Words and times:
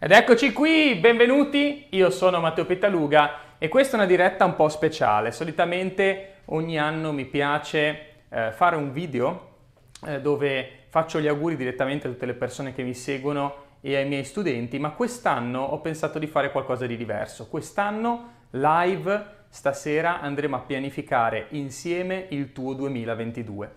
Ed 0.00 0.12
eccoci 0.12 0.52
qui, 0.52 0.94
benvenuti, 0.94 1.86
io 1.90 2.10
sono 2.10 2.38
Matteo 2.38 2.64
Petaluga 2.64 3.56
e 3.58 3.66
questa 3.66 3.96
è 3.96 3.98
una 3.98 4.06
diretta 4.06 4.44
un 4.44 4.54
po' 4.54 4.68
speciale. 4.68 5.32
Solitamente 5.32 6.34
ogni 6.46 6.78
anno 6.78 7.12
mi 7.12 7.24
piace 7.24 8.06
eh, 8.28 8.52
fare 8.52 8.76
un 8.76 8.92
video 8.92 9.48
eh, 10.06 10.20
dove 10.20 10.84
faccio 10.86 11.18
gli 11.18 11.26
auguri 11.26 11.56
direttamente 11.56 12.06
a 12.06 12.10
tutte 12.12 12.26
le 12.26 12.34
persone 12.34 12.72
che 12.72 12.84
mi 12.84 12.94
seguono 12.94 13.54
e 13.80 13.96
ai 13.96 14.06
miei 14.06 14.22
studenti, 14.22 14.78
ma 14.78 14.90
quest'anno 14.90 15.64
ho 15.64 15.80
pensato 15.80 16.20
di 16.20 16.28
fare 16.28 16.52
qualcosa 16.52 16.86
di 16.86 16.96
diverso. 16.96 17.48
Quest'anno 17.48 18.34
live, 18.50 19.26
stasera 19.48 20.20
andremo 20.20 20.54
a 20.54 20.60
pianificare 20.60 21.46
insieme 21.50 22.26
il 22.28 22.52
tuo 22.52 22.72
2022. 22.74 23.72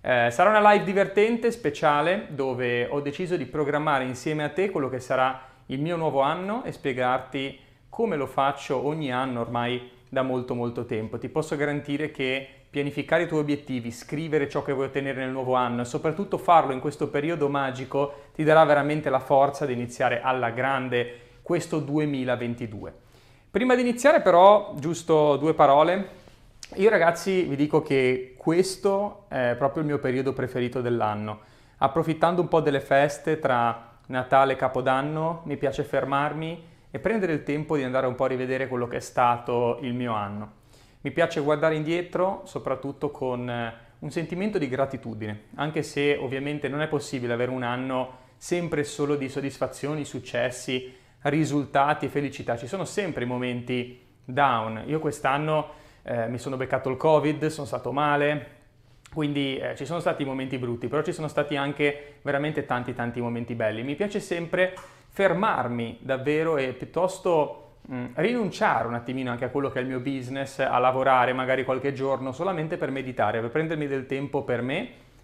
Eh, 0.00 0.30
sarà 0.32 0.50
una 0.50 0.72
live 0.72 0.82
divertente, 0.82 1.52
speciale, 1.52 2.26
dove 2.30 2.88
ho 2.90 3.00
deciso 3.00 3.36
di 3.36 3.46
programmare 3.46 4.02
insieme 4.02 4.42
a 4.42 4.48
te 4.48 4.68
quello 4.70 4.88
che 4.88 4.98
sarà 4.98 5.48
il 5.70 5.80
mio 5.80 5.96
nuovo 5.96 6.20
anno 6.20 6.64
e 6.64 6.72
spiegarti 6.72 7.58
come 7.88 8.16
lo 8.16 8.26
faccio 8.26 8.86
ogni 8.86 9.12
anno 9.12 9.40
ormai 9.40 9.90
da 10.08 10.22
molto 10.22 10.54
molto 10.54 10.84
tempo. 10.84 11.18
Ti 11.18 11.28
posso 11.28 11.56
garantire 11.56 12.10
che 12.10 12.46
pianificare 12.68 13.24
i 13.24 13.28
tuoi 13.28 13.40
obiettivi, 13.40 13.90
scrivere 13.90 14.48
ciò 14.48 14.62
che 14.62 14.72
vuoi 14.72 14.86
ottenere 14.86 15.20
nel 15.20 15.30
nuovo 15.30 15.54
anno 15.54 15.82
e 15.82 15.84
soprattutto 15.84 16.38
farlo 16.38 16.72
in 16.72 16.80
questo 16.80 17.08
periodo 17.08 17.48
magico 17.48 18.28
ti 18.34 18.44
darà 18.44 18.64
veramente 18.64 19.10
la 19.10 19.18
forza 19.18 19.66
di 19.66 19.72
iniziare 19.72 20.20
alla 20.20 20.50
grande 20.50 21.18
questo 21.42 21.80
2022. 21.80 22.94
Prima 23.50 23.74
di 23.74 23.80
iniziare 23.80 24.20
però, 24.20 24.74
giusto 24.76 25.36
due 25.36 25.54
parole. 25.54 26.18
Io 26.76 26.90
ragazzi 26.90 27.42
vi 27.42 27.56
dico 27.56 27.82
che 27.82 28.34
questo 28.36 29.24
è 29.28 29.56
proprio 29.58 29.82
il 29.82 29.88
mio 29.88 29.98
periodo 29.98 30.32
preferito 30.32 30.80
dell'anno. 30.80 31.40
Approfittando 31.78 32.40
un 32.40 32.48
po' 32.48 32.60
delle 32.60 32.80
feste 32.80 33.40
tra 33.40 33.89
Natale, 34.10 34.56
Capodanno, 34.56 35.42
mi 35.44 35.56
piace 35.56 35.84
fermarmi 35.84 36.66
e 36.90 36.98
prendere 36.98 37.32
il 37.32 37.44
tempo 37.44 37.76
di 37.76 37.84
andare 37.84 38.08
un 38.08 38.16
po' 38.16 38.24
a 38.24 38.28
rivedere 38.28 38.66
quello 38.66 38.88
che 38.88 38.96
è 38.96 39.00
stato 39.00 39.78
il 39.82 39.94
mio 39.94 40.14
anno. 40.14 40.52
Mi 41.02 41.12
piace 41.12 41.40
guardare 41.40 41.76
indietro 41.76 42.42
soprattutto 42.44 43.12
con 43.12 43.48
eh, 43.48 43.72
un 44.00 44.10
sentimento 44.10 44.58
di 44.58 44.68
gratitudine, 44.68 45.44
anche 45.54 45.84
se 45.84 46.16
ovviamente 46.16 46.68
non 46.68 46.82
è 46.82 46.88
possibile 46.88 47.32
avere 47.34 47.52
un 47.52 47.62
anno 47.62 48.18
sempre 48.36 48.82
solo 48.82 49.14
di 49.14 49.28
soddisfazioni, 49.28 50.04
successi, 50.04 50.92
risultati 51.22 52.06
e 52.06 52.08
felicità. 52.08 52.56
Ci 52.56 52.66
sono 52.66 52.84
sempre 52.84 53.22
i 53.22 53.28
momenti 53.28 54.04
down. 54.24 54.82
Io 54.86 54.98
quest'anno 54.98 55.68
eh, 56.02 56.26
mi 56.26 56.38
sono 56.38 56.56
beccato 56.56 56.90
il 56.90 56.96
Covid, 56.96 57.46
sono 57.46 57.66
stato 57.66 57.92
male, 57.92 58.58
quindi 59.12 59.56
eh, 59.56 59.74
ci 59.76 59.84
sono 59.84 60.00
stati 60.00 60.24
momenti 60.24 60.56
brutti, 60.58 60.86
però 60.88 61.02
ci 61.02 61.12
sono 61.12 61.28
stati 61.28 61.56
anche 61.56 62.18
veramente 62.22 62.64
tanti 62.64 62.94
tanti 62.94 63.20
momenti 63.20 63.54
belli. 63.54 63.82
Mi 63.82 63.96
piace 63.96 64.20
sempre 64.20 64.74
fermarmi 65.08 65.98
davvero 66.00 66.56
e 66.56 66.72
piuttosto 66.72 67.78
mh, 67.82 67.94
mm, 67.96 68.06
rinunciare 68.14 68.86
un 68.86 68.94
attimino 68.94 69.30
anche 69.30 69.44
a 69.44 69.48
quello 69.48 69.68
che 69.68 69.80
è 69.80 69.82
il 69.82 69.88
mio 69.88 70.00
business, 70.00 70.60
a 70.60 70.78
lavorare 70.78 71.32
magari 71.32 71.64
qualche 71.64 71.92
giorno 71.92 72.30
solamente 72.30 72.76
per 72.76 72.90
meditare, 72.90 73.40
per 73.40 73.50
prendermi 73.50 73.88
del 73.88 74.06
tempo 74.06 74.44
per 74.44 74.62
me 74.62 74.80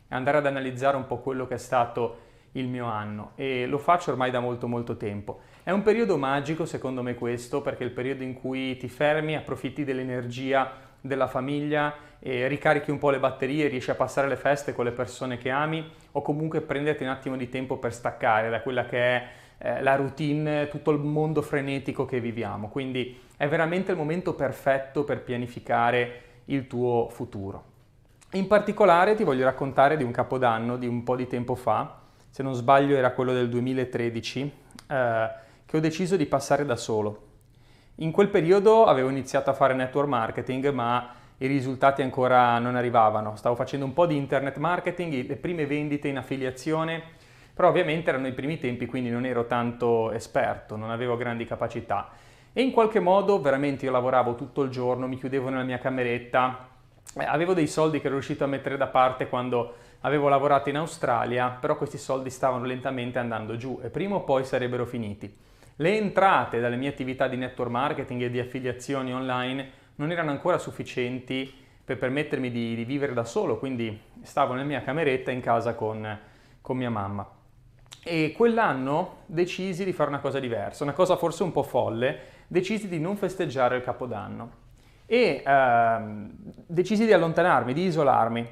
e 0.09 0.15
andare 0.15 0.39
ad 0.39 0.47
analizzare 0.47 0.97
un 0.97 1.07
po' 1.07 1.19
quello 1.19 1.47
che 1.47 1.55
è 1.55 1.59
stato 1.59 2.25
il 2.57 2.69
mio 2.69 2.87
anno 2.87 3.33
e 3.35 3.67
lo 3.67 3.79
faccio 3.79 4.11
ormai 4.11 4.31
da 4.31 4.41
molto 4.41 4.69
molto 4.69 4.97
tempo. 4.97 5.41
È 5.63 5.71
un 5.71 5.83
periodo 5.83 6.17
magico 6.17 6.65
secondo 6.67 7.03
me 7.03 7.15
questo 7.15 7.63
perché 7.63 7.85
è 7.85 7.87
il 7.87 7.93
periodo 7.93 8.23
in 8.23 8.35
cui 8.35 8.77
ti 8.77 8.89
fermi, 8.89 9.37
approfitti 9.37 9.85
dell'energia 9.85 10.73
della 11.01 11.27
famiglia, 11.27 11.95
ricarichi 12.21 12.91
un 12.91 12.99
po' 12.99 13.11
le 13.11 13.21
batterie, 13.21 13.69
riesci 13.69 13.91
a 13.91 13.95
passare 13.95 14.29
le 14.29 14.37
feste 14.37 14.75
con 14.75 14.85
le 14.85 14.93
persone 14.93 15.39
che 15.39 15.51
ami 15.51 15.89
o 16.13 16.23
comunque 16.23 16.61
prenderti 16.61 17.03
un 17.03 17.11
attimo 17.11 17.37
di 17.37 17.49
tempo 17.49 17.77
per 17.77 17.93
staccare 17.93 18.51
da 18.51 18.61
quella 18.61 18.85
che 18.87 18.99
è 18.99 19.29
eh, 19.59 19.83
la 19.83 19.95
routine, 19.97 20.69
tutto 20.69 20.91
il 20.91 20.99
mondo 20.99 21.43
frenetico 21.43 22.05
che 22.05 22.21
viviamo. 22.21 22.69
Quindi 22.69 23.19
è 23.37 23.49
veramente 23.49 23.93
il 23.93 23.97
momento 23.97 24.35
perfetto 24.35 25.05
per 25.05 25.23
pianificare 25.23 26.23
il 26.47 26.67
tuo 26.67 27.09
futuro. 27.11 27.75
In 28.33 28.47
particolare 28.47 29.15
ti 29.15 29.25
voglio 29.25 29.45
raccontare 29.45 29.97
di 29.97 30.03
un 30.03 30.11
capodanno 30.11 30.77
di 30.77 30.87
un 30.87 31.05
po' 31.05 31.17
di 31.17 31.27
tempo 31.27 31.55
fa, 31.55 32.01
se 32.37 32.43
non 32.43 32.53
sbaglio 32.53 32.97
era 32.97 33.13
quello 33.13 33.33
del 33.33 33.49
2013, 33.49 34.53
eh, 34.89 35.31
che 35.65 35.77
ho 35.79 35.81
deciso 35.81 36.17
di 36.17 36.27
passare 36.27 36.67
da 36.67 36.77
solo. 36.77 37.23
In 37.95 38.11
quel 38.11 38.29
periodo 38.29 38.85
avevo 38.85 39.09
iniziato 39.09 39.49
a 39.49 39.55
fare 39.55 39.73
network 39.73 40.07
marketing, 40.07 40.69
ma 40.69 41.15
i 41.39 41.47
risultati 41.47 42.03
ancora 42.03 42.59
non 42.59 42.77
arrivavano. 42.77 43.37
Stavo 43.37 43.55
facendo 43.55 43.87
un 43.87 43.95
po' 43.95 44.05
di 44.05 44.19
internet 44.19 44.59
marketing, 44.59 45.27
le 45.27 45.37
prime 45.37 45.65
vendite 45.65 46.09
in 46.09 46.19
affiliazione, 46.19 47.03
però 47.55 47.69
ovviamente 47.69 48.11
erano 48.11 48.27
i 48.27 48.35
primi 48.35 48.59
tempi, 48.59 48.85
quindi 48.85 49.09
non 49.09 49.25
ero 49.25 49.47
tanto 49.47 50.13
esperto, 50.13 50.77
non 50.77 50.91
avevo 50.91 51.17
grandi 51.17 51.47
capacità. 51.47 52.11
E 52.53 52.61
in 52.61 52.71
qualche 52.71 53.01
modo 53.01 53.41
veramente 53.41 53.87
io 53.87 53.93
lavoravo 53.93 54.35
tutto 54.35 54.61
il 54.61 54.69
giorno, 54.69 55.09
mi 55.09 55.17
chiudevo 55.17 55.49
nella 55.49 55.65
mia 55.65 55.79
cameretta, 55.79 56.69
eh, 57.15 57.25
avevo 57.25 57.55
dei 57.55 57.67
soldi 57.67 57.99
che 57.99 58.09
ero 58.09 58.17
riuscito 58.17 58.45
a 58.45 58.47
mettere 58.47 58.77
da 58.77 58.89
parte 58.89 59.27
quando 59.27 59.85
avevo 60.01 60.29
lavorato 60.29 60.69
in 60.69 60.77
Australia, 60.77 61.51
però 61.51 61.77
questi 61.77 61.99
soldi 61.99 62.31
stavano 62.31 62.65
lentamente 62.65 63.19
andando 63.19 63.57
giù 63.57 63.81
e 63.83 63.91
prima 63.91 64.17
o 64.17 64.23
poi 64.23 64.45
sarebbero 64.45 64.87
finiti. 64.87 65.35
Le 65.77 65.97
entrate 65.97 66.61
dalle 66.61 66.77
mie 66.77 66.89
attività 66.89 67.29
di 67.29 67.37
network 67.37 67.71
marketing 67.71 68.23
e 68.23 68.31
di 68.31 68.39
affiliazioni 68.39 69.13
online 69.13 69.71
non 69.97 70.11
erano 70.11 70.31
ancora 70.31 70.59
sufficienti 70.59 71.53
per 71.85 71.99
permettermi 71.99 72.51
di, 72.51 72.75
di 72.75 72.85
vivere 72.85 73.13
da 73.13 73.25
solo, 73.25 73.59
quindi 73.59 73.99
stavo 74.23 74.55
nella 74.55 74.65
mia 74.65 74.83
cameretta 74.83 75.31
in 75.31 75.41
casa 75.41 75.75
con, 75.75 76.19
con 76.61 76.77
mia 76.77 76.91
mamma. 76.91 77.29
E 78.03 78.33
quell'anno 78.37 79.19
decisi 79.27 79.85
di 79.85 79.93
fare 79.93 80.09
una 80.09 80.21
cosa 80.21 80.39
diversa, 80.39 80.83
una 80.83 80.93
cosa 80.93 81.17
forse 81.17 81.43
un 81.43 81.53
po' 81.53 81.63
folle, 81.63 82.19
decisi 82.47 82.89
di 82.89 82.99
non 82.99 83.17
festeggiare 83.17 83.77
il 83.77 83.83
Capodanno 83.83 84.65
e 85.07 85.43
ehm, 85.45 86.31
decisi 86.67 87.05
di 87.05 87.13
allontanarmi, 87.13 87.73
di 87.73 87.85
isolarmi 87.85 88.49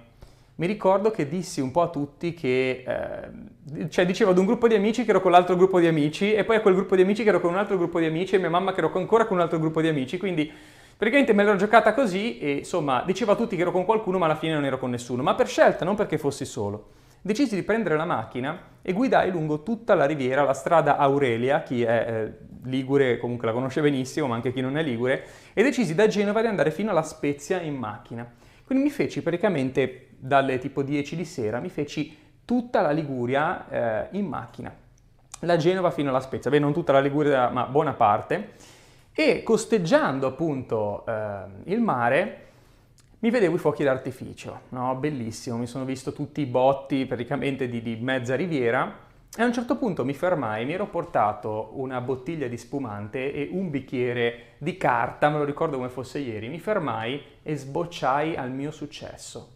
mi 0.57 0.67
ricordo 0.67 1.11
che 1.11 1.29
dissi 1.29 1.61
un 1.61 1.73
po' 1.73 1.83
a 1.83 1.89
tutti 1.89 2.33
che, 2.33 2.85
eh, 2.87 3.89
cioè 3.89 4.07
dicevo 4.07 4.31
ad 4.31 4.39
un 4.39 4.47
gruppo 4.47 4.69
di 4.69 4.75
amici 4.75 5.05
che 5.05 5.11
ero 5.11 5.21
con 5.21 5.33
l'altro 5.33 5.57
gruppo 5.57 5.81
di 5.81 5.89
amici 5.89 6.33
e 6.33 6.45
poi 6.45 6.57
a 6.57 6.61
quel 6.61 6.75
gruppo 6.75 6.95
di 6.95 7.03
amici 7.03 7.25
che 7.25 7.31
ero 7.31 7.41
con 7.41 7.51
un 7.51 7.59
altro 7.59 7.77
gruppo 7.77 7.99
di 7.99 8.07
amici 8.07 8.37
e 8.37 8.39
mia 8.39 8.51
mamma 8.51 8.73
che 8.73 8.79
ero 8.79 8.93
ancora 8.95 9.27
con 9.27 9.39
un 9.39 9.43
altro 9.43 9.59
gruppo 9.59 9.81
di 9.81 9.89
amici, 9.89 10.17
quindi 10.17 10.51
praticamente 10.97 11.33
me 11.33 11.43
l'ero 11.43 11.57
giocata 11.57 11.93
così 11.93 12.39
e 12.39 12.53
insomma 12.53 13.03
dicevo 13.05 13.33
a 13.33 13.37
tutti 13.37 13.57
che 13.57 13.63
ero 13.63 13.73
con 13.73 13.85
qualcuno 13.85 14.19
ma 14.19 14.27
alla 14.27 14.37
fine 14.37 14.55
non 14.55 14.65
ero 14.65 14.79
con 14.79 14.91
nessuno, 14.91 15.25
ma 15.25 15.35
per 15.35 15.49
scelta, 15.49 15.85
non 15.85 15.97
perché 15.97 16.19
fossi 16.19 16.45
solo. 16.45 16.91
Decisi 17.21 17.57
di 17.57 17.63
prendere 17.63 17.97
la 17.97 18.05
macchina 18.05 18.57
e 18.81 18.93
guidai 18.93 19.31
lungo 19.31 19.63
tutta 19.63 19.95
la 19.95 20.05
riviera, 20.05 20.45
la 20.45 20.53
strada 20.53 20.99
Aurelia, 20.99 21.63
chi 21.63 21.83
è 21.83 22.07
eh, 22.07 22.33
ligure 22.69 23.19
comunque 23.19 23.47
la 23.49 23.55
conosce 23.55 23.81
benissimo, 23.81 24.27
ma 24.29 24.35
anche 24.35 24.53
chi 24.53 24.61
non 24.61 24.77
è 24.77 24.83
ligure, 24.83 25.25
e 25.53 25.63
decisi 25.63 25.95
da 25.95 26.07
Genova 26.07 26.43
di 26.43 26.47
andare 26.47 26.71
fino 26.71 26.91
alla 26.91 27.03
Spezia 27.03 27.61
in 27.61 27.75
macchina. 27.75 28.31
Quindi 28.65 28.85
mi 28.85 28.91
feci 28.91 29.23
praticamente 29.23 30.14
dalle 30.27 30.59
tipo 30.59 30.83
10 30.83 31.17
di 31.17 31.25
sera, 31.27 31.61
mi 31.61 31.69
feci 31.69 32.17
tutta 32.47 32.81
la 32.81 32.93
Liguria 32.93 33.69
eh, 33.69 34.09
in 34.13 34.25
macchina, 34.25 34.75
da 35.39 35.57
Genova 35.59 35.91
fino 35.91 36.09
alla 36.09 36.21
Spezia, 36.21 36.51
beh 36.51 36.59
non 36.59 36.73
tutta 36.73 36.93
la 36.93 37.01
Liguria 37.01 37.51
ma 37.51 37.67
buona 37.67 37.93
parte, 37.93 38.53
e 39.13 39.43
costeggiando 39.43 40.27
appunto 40.27 41.05
eh, 41.07 41.43
il 41.65 41.81
mare 41.81 42.39
mi 43.19 43.31
vedevo 43.31 43.57
i 43.57 43.59
fuochi 43.59 43.85
d'artificio, 43.85 44.61
no? 44.71 44.95
bellissimo, 44.97 45.59
mi 45.59 45.67
sono 45.67 45.85
visto 45.85 46.13
tutti 46.13 46.41
i 46.41 46.47
botti 46.47 47.05
praticamente 47.07 47.69
di, 47.69 47.83
di 47.83 47.97
mezza 47.97 48.35
riviera. 48.35 49.03
E 49.37 49.43
a 49.43 49.47
un 49.47 49.53
certo 49.53 49.77
punto 49.77 50.05
mi 50.05 50.15
fermai, 50.15 50.65
mi 50.65 50.75
ero 50.75 50.87
portato 50.87 51.71
una 51.75 52.01
bottiglia 52.01 52.49
di 52.49 52.57
spumante 52.57 53.33
e 53.33 53.49
un 53.51 53.69
bicchiere 53.69 54.55
di 54.59 54.77
carta, 54.77 55.29
me 55.29 55.39
lo 55.39 55.45
ricordo 55.45 55.77
come 55.77 55.89
fosse 55.89 56.19
ieri, 56.19 56.49
mi 56.49 56.61
fermai 56.61 57.21
e 57.43 57.57
sbocciai 57.57 58.37
al 58.37 58.51
mio 58.51 58.71
successo. 58.71 59.54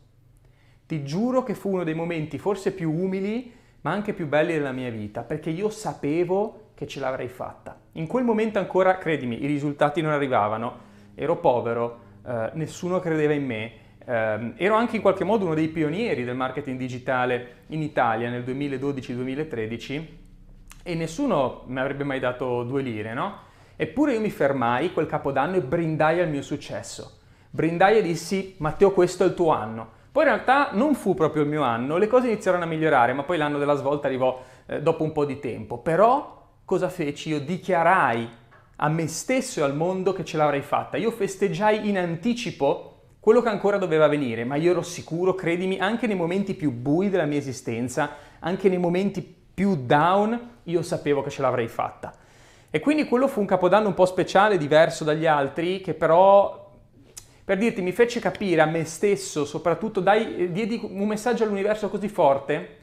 Ti 0.88 1.04
giuro 1.04 1.42
che 1.42 1.52
fu 1.52 1.70
uno 1.70 1.84
dei 1.84 1.92
momenti 1.92 2.38
forse 2.38 2.72
più 2.72 2.90
umili, 2.90 3.52
ma 3.82 3.90
anche 3.90 4.14
più 4.14 4.26
belli 4.26 4.54
della 4.54 4.72
mia 4.72 4.88
vita, 4.88 5.20
perché 5.20 5.50
io 5.50 5.68
sapevo 5.68 6.70
che 6.72 6.86
ce 6.86 6.98
l'avrei 6.98 7.28
fatta. 7.28 7.78
In 7.92 8.06
quel 8.06 8.24
momento 8.24 8.58
ancora, 8.58 8.96
credimi, 8.96 9.42
i 9.42 9.46
risultati 9.46 10.00
non 10.00 10.12
arrivavano, 10.12 10.78
ero 11.14 11.36
povero, 11.36 11.98
eh, 12.26 12.52
nessuno 12.54 13.00
credeva 13.00 13.34
in 13.34 13.44
me, 13.44 13.72
eh, 14.02 14.54
ero 14.56 14.76
anche 14.76 14.96
in 14.96 15.02
qualche 15.02 15.24
modo 15.24 15.44
uno 15.44 15.52
dei 15.52 15.68
pionieri 15.68 16.24
del 16.24 16.34
marketing 16.34 16.78
digitale 16.78 17.64
in 17.66 17.82
Italia 17.82 18.30
nel 18.30 18.42
2012-2013 18.44 20.06
e 20.82 20.94
nessuno 20.94 21.64
mi 21.66 21.80
avrebbe 21.80 22.04
mai 22.04 22.18
dato 22.18 22.62
due 22.62 22.80
lire, 22.80 23.12
no? 23.12 23.40
Eppure 23.76 24.14
io 24.14 24.20
mi 24.20 24.30
fermai 24.30 24.94
quel 24.94 25.06
capodanno 25.06 25.56
e 25.56 25.60
brindai 25.60 26.18
al 26.20 26.30
mio 26.30 26.40
successo. 26.40 27.18
Brindai 27.50 27.98
e 27.98 28.02
dissi, 28.02 28.54
Matteo, 28.56 28.92
questo 28.92 29.24
è 29.24 29.26
il 29.26 29.34
tuo 29.34 29.50
anno. 29.50 29.96
Poi 30.10 30.24
in 30.24 30.28
realtà 30.30 30.70
non 30.72 30.94
fu 30.94 31.14
proprio 31.14 31.42
il 31.42 31.48
mio 31.48 31.62
anno, 31.62 31.96
le 31.96 32.06
cose 32.06 32.28
iniziarono 32.28 32.64
a 32.64 32.66
migliorare, 32.66 33.12
ma 33.12 33.22
poi 33.22 33.36
l'anno 33.36 33.58
della 33.58 33.74
svolta 33.74 34.06
arrivò 34.06 34.40
eh, 34.66 34.82
dopo 34.82 35.04
un 35.04 35.12
po' 35.12 35.24
di 35.24 35.38
tempo. 35.38 35.78
Però 35.78 36.46
cosa 36.64 36.88
feci? 36.88 37.30
Io 37.30 37.40
dichiarai 37.40 38.28
a 38.76 38.88
me 38.88 39.06
stesso 39.06 39.60
e 39.60 39.62
al 39.62 39.74
mondo 39.74 40.12
che 40.12 40.24
ce 40.24 40.36
l'avrei 40.36 40.62
fatta. 40.62 40.96
Io 40.96 41.10
festeggiai 41.10 41.88
in 41.88 41.98
anticipo 41.98 42.94
quello 43.20 43.42
che 43.42 43.48
ancora 43.48 43.76
doveva 43.76 44.06
venire, 44.08 44.44
ma 44.44 44.56
io 44.56 44.70
ero 44.70 44.82
sicuro, 44.82 45.34
credimi, 45.34 45.78
anche 45.78 46.06
nei 46.06 46.16
momenti 46.16 46.54
più 46.54 46.72
bui 46.72 47.10
della 47.10 47.24
mia 47.24 47.38
esistenza, 47.38 48.10
anche 48.38 48.68
nei 48.68 48.78
momenti 48.78 49.36
più 49.58 49.76
down, 49.84 50.60
io 50.62 50.82
sapevo 50.82 51.22
che 51.22 51.30
ce 51.30 51.42
l'avrei 51.42 51.68
fatta. 51.68 52.14
E 52.70 52.80
quindi 52.80 53.06
quello 53.06 53.28
fu 53.28 53.40
un 53.40 53.46
capodanno 53.46 53.88
un 53.88 53.94
po' 53.94 54.06
speciale, 54.06 54.56
diverso 54.56 55.02
dagli 55.02 55.26
altri, 55.26 55.80
che 55.80 55.94
però, 55.94 56.67
per 57.48 57.56
dirti, 57.56 57.80
mi 57.80 57.92
fece 57.92 58.20
capire 58.20 58.60
a 58.60 58.66
me 58.66 58.84
stesso, 58.84 59.46
soprattutto, 59.46 60.00
dai, 60.00 60.52
diedi 60.52 60.78
un 60.82 61.06
messaggio 61.08 61.44
all'universo 61.44 61.88
così 61.88 62.06
forte 62.08 62.76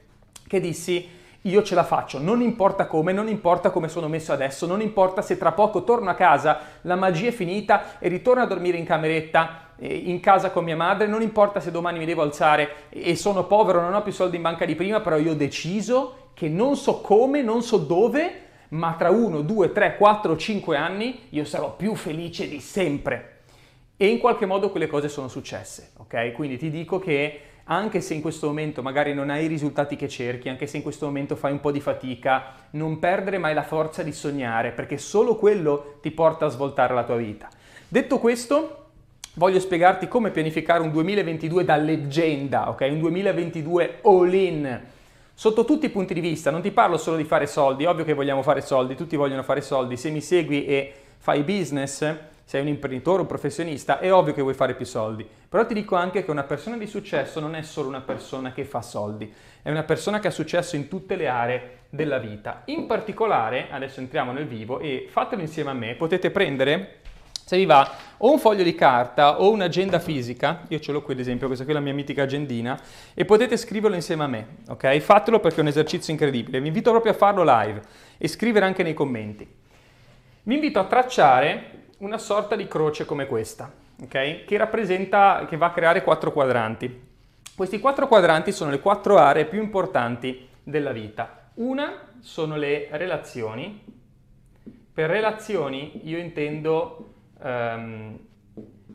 che 0.48 0.60
dissi, 0.60 1.08
io 1.42 1.62
ce 1.62 1.76
la 1.76 1.84
faccio, 1.84 2.18
non 2.18 2.42
importa 2.42 2.88
come, 2.88 3.14
non 3.14 3.28
importa 3.28 3.70
come 3.70 3.90
sono 3.90 4.08
messo 4.08 4.34
adesso, 4.34 4.66
non 4.66 4.82
importa 4.82 5.22
se 5.22 5.38
tra 5.38 5.52
poco 5.52 5.84
torno 5.84 6.10
a 6.10 6.16
casa, 6.16 6.62
la 6.82 6.96
magia 6.96 7.28
è 7.28 7.32
finita 7.32 8.00
e 8.00 8.08
ritorno 8.08 8.42
a 8.42 8.48
dormire 8.48 8.80
in 8.80 8.86
cameretta, 8.86 9.74
eh, 9.78 9.96
in 9.96 10.20
casa 10.20 10.50
con 10.50 10.64
mia 10.64 10.76
madre, 10.76 11.06
non 11.06 11.22
importa 11.22 11.60
se 11.60 11.70
domani 11.70 12.00
mi 12.00 12.06
devo 12.06 12.24
alzare 12.24 12.90
e 12.90 13.16
sono 13.16 13.46
povero, 13.46 13.82
non 13.82 13.94
ho 13.94 14.02
più 14.02 14.14
soldi 14.14 14.38
in 14.38 14.42
banca 14.42 14.66
di 14.66 14.74
prima, 14.74 15.00
però 15.00 15.18
io 15.18 15.34
ho 15.34 15.36
deciso 15.36 16.30
che 16.34 16.50
non 16.50 16.76
so 16.76 17.02
come, 17.02 17.44
non 17.44 17.62
so 17.62 17.78
dove, 17.78 18.42
ma 18.70 18.96
tra 18.98 19.12
uno, 19.12 19.42
due, 19.42 19.72
tre, 19.72 19.96
quattro, 19.96 20.36
cinque 20.36 20.76
anni 20.76 21.28
io 21.30 21.46
sarò 21.46 21.76
più 21.76 21.94
felice 21.94 22.50
di 22.50 22.60
sempre. 22.60 23.35
E 23.98 24.08
in 24.08 24.20
qualche 24.20 24.46
modo 24.46 24.72
quelle 24.72 24.88
cose 24.88 25.08
sono 25.08 25.30
successe, 25.30 25.92
ok? 25.98 26.34
Quindi 26.34 26.58
ti 26.58 26.70
dico 26.70 27.00
che 27.00 27.40
anche 27.64 28.02
se 28.02 28.14
in 28.14 28.22
questo 28.22 28.48
momento 28.48 28.82
magari 28.82 29.14
non 29.14 29.30
hai 29.30 29.46
i 29.46 29.48
risultati 29.48 29.96
che 29.96 30.10
cerchi, 30.10 30.50
anche 30.50 30.68
se 30.68 30.78
in 30.78 30.84
questo 30.84 31.06
momento 31.06 31.38
fai 31.38 31.54
un 31.54 31.62
po' 31.62 31.72
di 31.72 31.80
fatica, 31.80 32.56
non 32.72 33.00
perdere 33.00 33.38
mai 33.38 33.54
la 33.54 33.64
forza 33.64 34.04
di 34.04 34.12
sognare, 34.12 34.72
perché 34.72 34.98
solo 34.98 35.38
quello 35.38 35.98
ti 36.02 36.12
porta 36.12 36.46
a 36.46 36.50
svoltare 36.50 36.94
la 36.94 37.06
tua 37.06 37.16
vita. 37.16 37.48
Detto 37.88 38.20
questo, 38.20 38.88
voglio 39.36 39.62
spiegarti 39.62 40.10
come 40.10 40.30
pianificare 40.30 40.82
un 40.82 40.92
2022 40.92 41.64
da 41.64 41.78
leggenda, 41.78 42.70
ok? 42.70 42.88
Un 42.92 43.00
2022 43.00 44.00
all 44.04 44.34
in 44.34 44.82
sotto 45.34 45.64
tutti 45.64 45.86
i 45.86 45.90
punti 45.90 46.14
di 46.14 46.20
vista, 46.20 46.52
non 46.52 46.62
ti 46.62 46.72
parlo 46.72 46.98
solo 46.98 47.16
di 47.16 47.24
fare 47.24 47.48
soldi, 47.48 47.86
ovvio 47.86 48.04
che 48.04 48.14
vogliamo 48.14 48.42
fare 48.42 48.60
soldi, 48.60 48.96
tutti 48.96 49.16
vogliono 49.16 49.44
fare 49.44 49.62
soldi, 49.62 49.96
se 49.96 50.10
mi 50.10 50.22
segui 50.22 50.66
e 50.66 50.94
fai 51.18 51.44
business, 51.44 52.34
sei 52.46 52.62
un 52.62 52.68
imprenditore, 52.68 53.22
un 53.22 53.28
professionista, 53.28 54.00
è 54.00 54.14
ovvio 54.14 54.34
che 54.34 54.42
vuoi 54.42 54.54
fare 54.54 54.76
più 54.76 54.86
soldi, 54.86 55.28
però 55.50 55.66
ti 55.66 55.74
dico 55.74 55.96
anche 55.96 56.24
che 56.24 56.32
una 56.32 56.44
persona 56.44 56.78
di 56.78 56.86
successo 56.86 57.40
non 57.40 57.56
è 57.56 57.64
solo 57.64 57.90
una 57.90 58.02
persona 58.02 58.54
che 58.54 58.64
fa 58.64 58.82
soldi, 58.82 59.34
è 59.62 59.72
una 59.72 59.84
persona 59.84 60.20
che 60.20 60.28
ha 60.28 60.32
successo 60.32 60.76
in 60.76 60.88
tutte 60.88 61.16
le 61.16 61.28
aree 61.28 61.78
della 61.90 62.20
vita. 62.20 62.62
In 62.66 62.86
particolare, 62.86 63.68
adesso 63.72 64.00
entriamo 64.00 64.32
nel 64.32 64.46
vivo 64.46 64.80
e 64.80 65.08
fatelo 65.10 65.42
insieme 65.42 65.72
a 65.72 65.74
me, 65.74 65.96
potete 65.96 66.30
prendere 66.30 67.00
se 67.46 67.58
vi 67.58 67.66
va, 67.66 67.88
o 68.18 68.32
un 68.32 68.40
foglio 68.40 68.64
di 68.64 68.74
carta 68.74 69.40
o 69.40 69.52
un'agenda 69.52 70.00
fisica, 70.00 70.64
io 70.68 70.80
ce 70.80 70.92
l'ho 70.92 71.04
qui 71.04 71.14
ad 71.14 71.20
esempio, 71.20 71.46
questa 71.46 71.64
qui 71.64 71.74
è 71.74 71.76
la 71.76 71.82
mia 71.82 71.94
mitica 71.94 72.24
agendina, 72.24 72.80
e 73.14 73.24
potete 73.24 73.56
scriverlo 73.56 73.96
insieme 73.96 74.24
a 74.24 74.28
me, 74.28 74.48
ok? 74.68 74.98
Fatelo 74.98 75.40
perché 75.40 75.58
è 75.58 75.62
un 75.62 75.68
esercizio 75.68 76.12
incredibile, 76.12 76.60
vi 76.60 76.68
invito 76.68 76.90
proprio 76.90 77.12
a 77.12 77.16
farlo 77.16 77.44
live 77.44 77.82
e 78.18 78.28
scrivere 78.28 78.66
anche 78.66 78.82
nei 78.82 78.96
commenti. 78.96 79.48
Vi 80.42 80.54
invito 80.56 80.80
a 80.80 80.86
tracciare 80.86 81.85
una 81.98 82.18
sorta 82.18 82.56
di 82.56 82.68
croce 82.68 83.06
come 83.06 83.26
questa, 83.26 83.72
ok? 84.02 84.46
Che 84.46 84.58
rappresenta, 84.58 85.46
che 85.48 85.58
va 85.58 85.68
a 85.68 85.72
creare 85.72 86.04
quattro 86.04 86.32
quadranti. 86.32 87.04
Questi 87.56 87.80
quattro 87.80 88.08
quadranti 88.08 88.52
sono 88.52 88.72
le 88.72 88.80
quattro 88.80 89.18
aree 89.18 89.46
più 89.46 89.62
importanti 89.62 90.48
della 90.64 90.92
vita. 90.92 91.50
Una 91.56 92.10
sono 92.20 92.56
le 92.56 92.88
relazioni. 92.92 93.84
Per 94.94 95.10
relazioni 95.10 96.02
io 96.04 96.18
intendo 96.18 97.10
Um, 97.38 98.18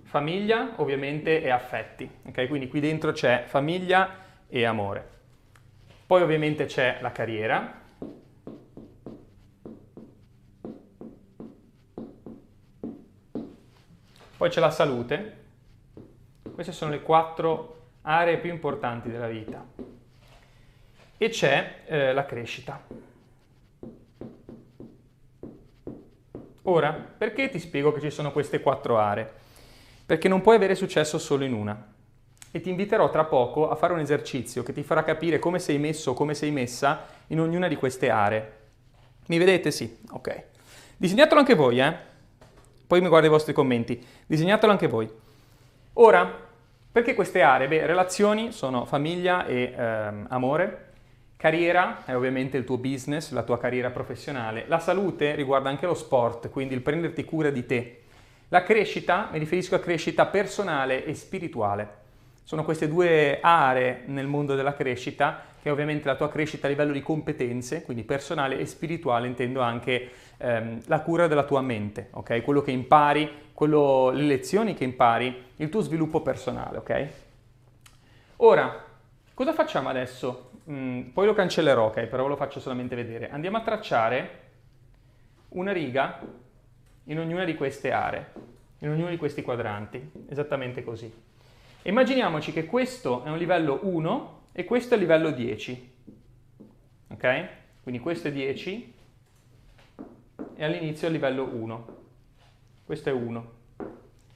famiglia 0.05 0.73
ovviamente 0.77 1.43
e 1.43 1.51
affetti, 1.51 2.11
ok? 2.27 2.49
Quindi 2.49 2.69
qui 2.69 2.81
dentro 2.81 3.13
c'è 3.13 3.45
famiglia 3.47 4.17
e 4.49 4.65
amore. 4.65 5.09
Poi 6.07 6.23
ovviamente 6.23 6.65
c'è 6.65 6.99
la 7.01 7.13
carriera. 7.13 7.80
Poi 14.41 14.49
c'è 14.49 14.61
la 14.61 14.71
salute. 14.71 15.37
Queste 16.55 16.73
sono 16.73 16.91
le 16.91 17.03
quattro 17.03 17.89
aree 18.01 18.39
più 18.39 18.49
importanti 18.49 19.11
della 19.11 19.29
vita. 19.29 19.63
E 21.19 21.29
c'è 21.29 21.83
eh, 21.85 22.15
la 22.15 22.25
crescita. 22.25 22.83
Ora, 26.63 26.93
perché 26.93 27.51
ti 27.51 27.59
spiego 27.59 27.93
che 27.93 28.01
ci 28.01 28.09
sono 28.09 28.33
queste 28.33 28.63
quattro 28.63 28.97
aree? 28.97 29.31
Perché 30.07 30.27
non 30.27 30.41
puoi 30.41 30.57
avere 30.57 30.75
successo 30.75 31.19
solo 31.19 31.45
in 31.45 31.53
una. 31.53 31.93
E 32.51 32.61
ti 32.63 32.71
inviterò 32.71 33.11
tra 33.11 33.25
poco 33.25 33.69
a 33.69 33.75
fare 33.75 33.93
un 33.93 33.99
esercizio 33.99 34.63
che 34.63 34.73
ti 34.73 34.83
farà 34.83 35.05
capire 35.05 35.39
come 35.39 35.59
sei 35.59 35.77
messo 35.77 36.13
o 36.13 36.15
come 36.15 36.33
sei 36.33 36.51
messa 36.51 37.05
in 37.27 37.41
ognuna 37.41 37.69
di 37.69 37.77
queste 37.77 38.09
aree. 38.09 38.53
Mi 39.27 39.37
vedete? 39.37 39.71
Sì, 39.71 39.99
ok. 40.13 40.45
Disegnatelo 40.97 41.41
anche 41.41 41.55
voi, 41.55 41.79
eh? 41.81 42.10
Poi 42.91 43.01
mi 43.01 43.07
guardo 43.07 43.29
i 43.29 43.31
vostri 43.31 43.53
commenti. 43.53 44.05
Disegnatelo 44.27 44.73
anche 44.73 44.89
voi. 44.89 45.09
Ora, 45.93 46.29
perché 46.91 47.15
queste 47.15 47.41
aree? 47.41 47.69
Beh, 47.69 47.87
relazioni 47.87 48.51
sono 48.51 48.85
famiglia 48.85 49.47
e 49.47 49.73
ehm, 49.77 50.27
amore, 50.29 50.89
Carriera 51.37 52.05
è 52.05 52.17
ovviamente 52.17 52.57
il 52.57 52.65
tuo 52.65 52.79
business, 52.79 53.31
la 53.31 53.45
tua 53.45 53.61
carriera 53.61 53.91
professionale. 53.91 54.65
La 54.67 54.81
salute 54.81 55.37
riguarda 55.37 55.69
anche 55.69 55.87
lo 55.87 55.95
sport, 55.95 56.51
quindi 56.51 56.75
il 56.75 56.81
prenderti 56.81 57.25
cura 57.25 57.51
di 57.51 57.65
te. 57.65 58.01
La 58.49 58.65
crescita, 58.65 59.29
mi 59.31 59.39
riferisco 59.39 59.77
a 59.77 59.79
crescita 59.79 60.27
personale 60.27 61.05
e 61.05 61.15
spirituale. 61.15 61.99
Sono 62.43 62.65
queste 62.65 62.89
due 62.89 63.39
aree 63.41 64.03
nel 64.07 64.27
mondo 64.27 64.57
della 64.57 64.75
crescita, 64.75 65.45
che 65.63 65.69
è 65.69 65.73
ovviamente 65.73 66.07
la 66.07 66.17
tua 66.17 66.31
crescita 66.31 66.67
a 66.67 66.71
livello 66.71 66.93
di 66.93 67.03
competenze, 67.03 67.83
quindi 67.83 68.03
personale 68.03 68.59
e 68.59 68.67
spirituale, 68.67 69.27
intendo 69.27 69.61
anche 69.61 70.11
ehm, 70.39 70.81
la 70.87 71.01
cura 71.01 71.27
della 71.27 71.45
tua 71.45 71.61
mente, 71.61 72.09
ok? 72.13 72.43
Quello 72.43 72.63
che 72.63 72.71
impari, 72.71 73.51
quello, 73.53 74.11
le 74.11 74.23
lezioni 74.23 74.75
che 74.75 74.85
impari, 74.85 75.45
il 75.57 75.69
tuo 75.69 75.83
sviluppo 75.83 76.23
personale, 76.23 76.79
ok? 76.79 77.09
Ora, 78.37 78.85
cosa 79.35 79.53
facciamo 79.53 79.91
adesso? 79.91 80.53
Mm, 80.71 81.11
poi 81.11 81.27
lo 81.27 81.35
cancellerò, 81.35 81.87
ok, 81.87 82.07
però 82.07 82.23
ve 82.23 82.31
lo 82.31 82.37
faccio 82.37 82.59
solamente 82.59 82.97
vedere. 82.97 83.29
Andiamo 83.31 83.59
a 83.59 83.63
tracciare 83.63 84.39
una 85.49 85.73
riga 85.73 86.21
in 87.05 87.19
ognuna 87.19 87.45
di 87.45 87.55
queste 87.55 87.93
aree, 87.93 88.33
in 88.79 88.89
ognuno 88.89 89.11
di 89.11 89.19
questi 89.19 89.43
quadranti, 89.43 90.11
esattamente 90.29 90.83
così. 90.83 91.13
Immaginiamoci 91.83 92.53
che 92.53 92.65
questo 92.65 93.25
è 93.25 93.29
un 93.29 93.37
livello 93.37 93.81
1 93.83 94.40
e 94.61 94.65
questo 94.65 94.93
è 94.93 94.97
il 94.99 95.03
livello 95.05 95.31
10. 95.31 95.93
Ok? 97.09 97.49
Quindi 97.83 97.99
questo 97.99 98.29
è 98.29 98.31
10 98.31 98.95
e 100.55 100.65
all'inizio 100.65 101.07
è 101.07 101.11
il 101.11 101.17
livello 101.17 101.45
1. 101.45 101.97
Questo 102.85 103.09
è 103.09 103.13
1. 103.13 103.53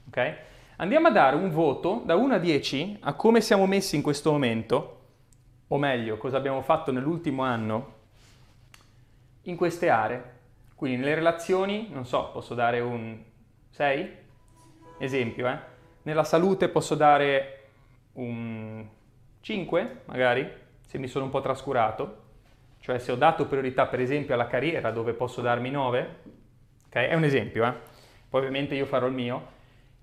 Ok? 0.09 0.37
Andiamo 0.77 1.09
a 1.09 1.11
dare 1.11 1.37
un 1.37 1.51
voto 1.51 2.03
da 2.07 2.15
1 2.15 2.35
a 2.35 2.39
10 2.39 2.97
a 3.01 3.13
come 3.13 3.43
siamo 3.43 3.67
messi 3.67 3.97
in 3.97 4.03
questo 4.03 4.33
momento 4.33 5.01
o 5.69 5.77
meglio, 5.77 6.17
cosa 6.17 6.39
abbiamo 6.39 6.63
fatto 6.63 6.91
nell'ultimo 6.91 7.43
anno 7.43 7.93
in 9.43 9.57
queste 9.57 9.91
aree. 9.91 10.33
Quindi 10.75 10.97
nelle 10.97 11.17
relazioni, 11.17 11.91
non 11.93 12.07
so, 12.07 12.31
posso 12.33 12.55
dare 12.55 12.81
un 12.81 13.23
6? 13.69 14.11
Esempio, 14.97 15.49
eh? 15.49 15.59
Nella 16.05 16.25
salute 16.25 16.71
posso 16.71 16.95
dare 16.95 17.69
un 18.15 18.94
5, 19.45 20.01
magari, 20.07 20.51
se 20.87 20.97
mi 20.97 21.07
sono 21.07 21.27
un 21.27 21.31
po' 21.31 21.43
trascurato. 21.43 22.23
Cioè 22.81 22.99
se 22.99 23.13
ho 23.13 23.17
dato 23.17 23.47
priorità 23.47 23.87
per 23.87 24.01
esempio 24.01 24.33
alla 24.33 24.47
carriera 24.47 24.91
dove 24.91 25.13
posso 25.13 25.43
darmi 25.43 25.71
9, 25.71 26.17
ok? 26.87 26.95
È 26.95 27.13
un 27.13 27.25
esempio, 27.25 27.67
eh? 27.67 27.73
Poi 28.27 28.41
ovviamente 28.41 28.75
io 28.75 28.87
farò 28.87 29.07
il 29.07 29.13
mio. 29.13 29.53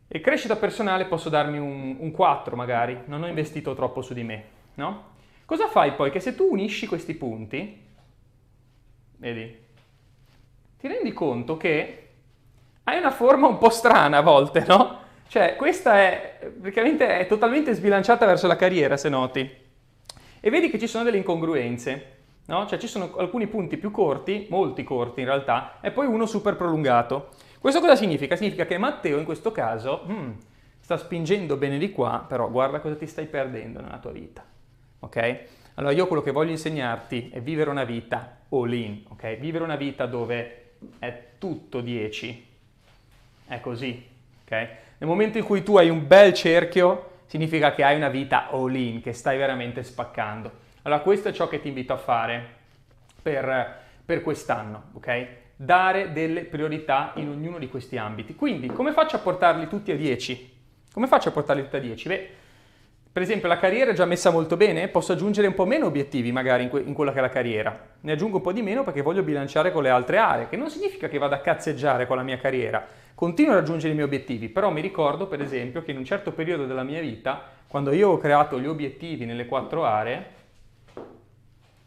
E 0.07 0.21
crescita 0.21 0.57
personale 0.57 1.05
posso 1.05 1.29
darmi 1.29 1.57
un, 1.57 1.95
un 2.00 2.12
4 2.12 2.55
magari, 2.55 3.01
non 3.05 3.24
ho 3.24 3.27
investito 3.27 3.74
troppo 3.74 4.03
su 4.03 4.13
di 4.13 4.21
me, 4.21 4.43
no? 4.75 5.10
Cosa 5.45 5.67
fai 5.67 5.93
poi? 5.93 6.12
Che 6.12 6.19
se 6.19 6.36
tu 6.36 6.48
unisci 6.51 6.86
questi 6.86 7.15
punti, 7.15 7.83
vedi, 9.17 9.60
ti 10.77 10.88
rendi 10.88 11.13
conto 11.13 11.57
che 11.57 12.10
hai 12.83 13.00
una 13.00 13.12
forma 13.12 13.48
un 13.48 13.57
po' 13.57 13.69
strana 13.69 14.17
a 14.17 14.21
volte, 14.21 14.63
no? 14.67 15.00
Cioè, 15.31 15.55
questa 15.55 15.97
è 15.97 16.51
praticamente 16.59 17.19
è 17.19 17.25
totalmente 17.25 17.73
sbilanciata 17.73 18.25
verso 18.25 18.47
la 18.47 18.57
carriera, 18.57 18.97
se 18.97 19.07
noti. 19.07 19.50
E 20.41 20.50
vedi 20.50 20.69
che 20.69 20.77
ci 20.77 20.88
sono 20.88 21.05
delle 21.05 21.15
incongruenze, 21.15 22.05
no? 22.47 22.65
Cioè, 22.65 22.77
ci 22.77 22.88
sono 22.88 23.15
alcuni 23.15 23.47
punti 23.47 23.77
più 23.77 23.91
corti, 23.91 24.47
molti 24.50 24.83
corti 24.83 25.21
in 25.21 25.27
realtà, 25.27 25.77
e 25.79 25.91
poi 25.91 26.07
uno 26.07 26.25
super 26.25 26.57
prolungato. 26.57 27.29
Questo 27.59 27.79
cosa 27.79 27.95
significa? 27.95 28.35
Significa 28.35 28.65
che 28.65 28.77
Matteo 28.77 29.19
in 29.19 29.23
questo 29.23 29.53
caso 29.53 30.03
hmm, 30.05 30.31
sta 30.81 30.97
spingendo 30.97 31.55
bene 31.55 31.77
di 31.77 31.91
qua, 31.91 32.25
però 32.27 32.50
guarda 32.50 32.81
cosa 32.81 32.95
ti 32.95 33.07
stai 33.07 33.27
perdendo 33.27 33.79
nella 33.79 34.00
tua 34.00 34.11
vita 34.11 34.43
ok? 35.01 35.43
Allora 35.75 35.93
io 35.93 36.07
quello 36.07 36.21
che 36.21 36.31
voglio 36.31 36.51
insegnarti 36.51 37.29
è 37.31 37.41
vivere 37.41 37.69
una 37.69 37.83
vita 37.83 38.39
all 38.50 38.73
in, 38.73 39.03
ok? 39.09 39.38
Vivere 39.38 39.63
una 39.63 39.75
vita 39.75 40.05
dove 40.05 40.73
è 41.00 41.23
tutto 41.38 41.81
10, 41.81 42.47
è 43.47 43.59
così, 43.59 44.07
ok? 44.45 44.69
Nel 45.01 45.10
momento 45.10 45.39
in 45.39 45.43
cui 45.43 45.63
tu 45.63 45.77
hai 45.77 45.89
un 45.89 46.05
bel 46.05 46.31
cerchio, 46.31 47.22
significa 47.25 47.74
che 47.74 47.84
hai 47.84 47.96
una 47.96 48.10
vita 48.10 48.50
all 48.51 48.75
in, 48.75 49.01
che 49.01 49.13
stai 49.13 49.36
veramente 49.36 49.81
spaccando. 49.81 50.51
Allora 50.84 51.01
questo 51.01 51.29
è 51.29 51.31
ciò 51.31 51.48
che 51.48 51.60
ti 51.60 51.70
invito 51.70 51.91
a 51.91 51.98
fare 51.98 52.46
per, 53.20 53.79
per 54.05 54.22
quest'anno, 54.22 54.89
ok? 54.93 55.27
dare 55.55 56.12
delle 56.12 56.41
priorità 56.43 57.13
in 57.15 57.29
ognuno 57.29 57.58
di 57.58 57.67
questi 57.67 57.98
ambiti. 57.98 58.36
Quindi, 58.36 58.67
come 58.67 58.91
faccio 58.93 59.15
a 59.15 59.20
portarli 59.20 59.67
tutti 59.67 59.91
a 59.91 59.96
10? 59.96 60.60
Come 60.91 61.08
faccio 61.08 61.29
a 61.29 61.31
portarli 61.31 61.63
tutti 61.63 61.75
a 61.77 61.79
10? 61.79 62.08
Beh, 62.08 62.29
per 63.12 63.24
esempio 63.24 63.48
la 63.48 63.58
carriera 63.58 63.91
è 63.91 63.93
già 63.96 64.05
messa 64.05 64.29
molto 64.29 64.55
bene, 64.55 64.88
posso 64.88 65.13
aggiungere 65.13 65.48
un 65.48 65.55
po' 65.55 65.65
meno 65.65 65.88
obiettivi 65.88 66.31
magari 66.31 66.63
in, 66.63 66.70
que- 66.70 66.81
in, 66.81 66.93
quella 66.93 67.12
che 67.12 67.17
è 67.17 67.22
la 67.22 67.29
carriera. 67.29 67.89
Ne 68.01 68.12
aggiungo 68.12 68.38
un 68.38 68.43
po' 68.43 68.51
di 68.51 68.62
meno 68.62 68.84
perché 68.84 69.01
voglio 69.01 69.24
bilanciare 69.24 69.72
con 69.72 69.81
le 69.81 69.89
altre 69.89 70.17
aree, 70.17 70.48
che 70.48 70.58
non 70.58 70.70
significa 70.70 71.08
che 71.08 71.17
vada 71.17 71.38
a 71.38 71.41
cazzeggiare 71.41 72.05
con 72.05 72.17
la 72.17 72.24
mia 72.24 72.38
carriera. 72.38 72.88
Continuo 73.21 73.51
a 73.51 73.57
raggiungere 73.57 73.91
i 73.91 73.93
miei 73.93 74.07
obiettivi, 74.07 74.49
però 74.49 74.71
mi 74.71 74.81
ricordo 74.81 75.27
per 75.27 75.41
esempio 75.41 75.83
che 75.83 75.91
in 75.91 75.97
un 75.97 76.03
certo 76.03 76.31
periodo 76.31 76.65
della 76.65 76.81
mia 76.81 77.01
vita, 77.01 77.39
quando 77.67 77.91
io 77.91 78.09
ho 78.09 78.17
creato 78.17 78.59
gli 78.59 78.65
obiettivi 78.65 79.25
nelle 79.25 79.45
quattro 79.45 79.85
aree, 79.85 80.25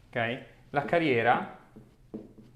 ok, 0.07 0.39
la 0.69 0.85
carriera, 0.85 1.57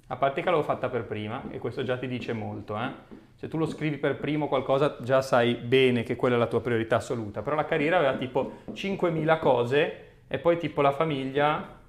a 0.08 0.16
parte 0.16 0.40
che 0.40 0.46
l'avevo 0.46 0.64
fatta 0.64 0.88
per 0.88 1.04
prima, 1.04 1.44
e 1.50 1.60
questo 1.60 1.84
già 1.84 1.98
ti 1.98 2.08
dice 2.08 2.32
molto, 2.32 2.78
eh? 2.78 2.90
Se 3.36 3.50
tu 3.50 3.58
lo 3.58 3.66
scrivi 3.66 3.98
per 3.98 4.16
primo 4.16 4.48
qualcosa 4.48 4.96
già 5.02 5.22
sai 5.22 5.56
bene 5.56 6.04
che 6.04 6.16
quella 6.16 6.38
è 6.38 6.40
la 6.40 6.48
tua 6.48 6.62
priorità 6.62 6.96
assoluta, 6.96 7.42
però 7.42 7.58
la 7.58 7.66
carriera 7.66 7.98
aveva 7.98 8.16
tipo 8.16 8.62
5.000 8.72 9.40
cose 9.40 10.06
e 10.26 10.40
poi 10.40 10.58
tipo 10.58 10.82
la 10.82 10.94
famiglia... 10.94 11.82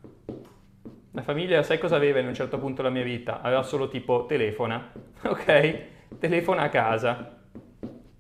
La 1.12 1.22
famiglia, 1.22 1.62
sai 1.62 1.78
cosa 1.78 1.94
aveva 1.94 2.18
in 2.18 2.26
un 2.26 2.34
certo 2.34 2.58
punto 2.58 2.82
della 2.82 2.92
mia 2.92 3.04
vita? 3.04 3.42
Aveva 3.42 3.62
solo 3.62 3.86
tipo 3.86 4.26
telefona, 4.26 4.90
ok? 5.22 5.98
Telefona 6.18 6.62
a 6.62 6.68
casa. 6.68 7.38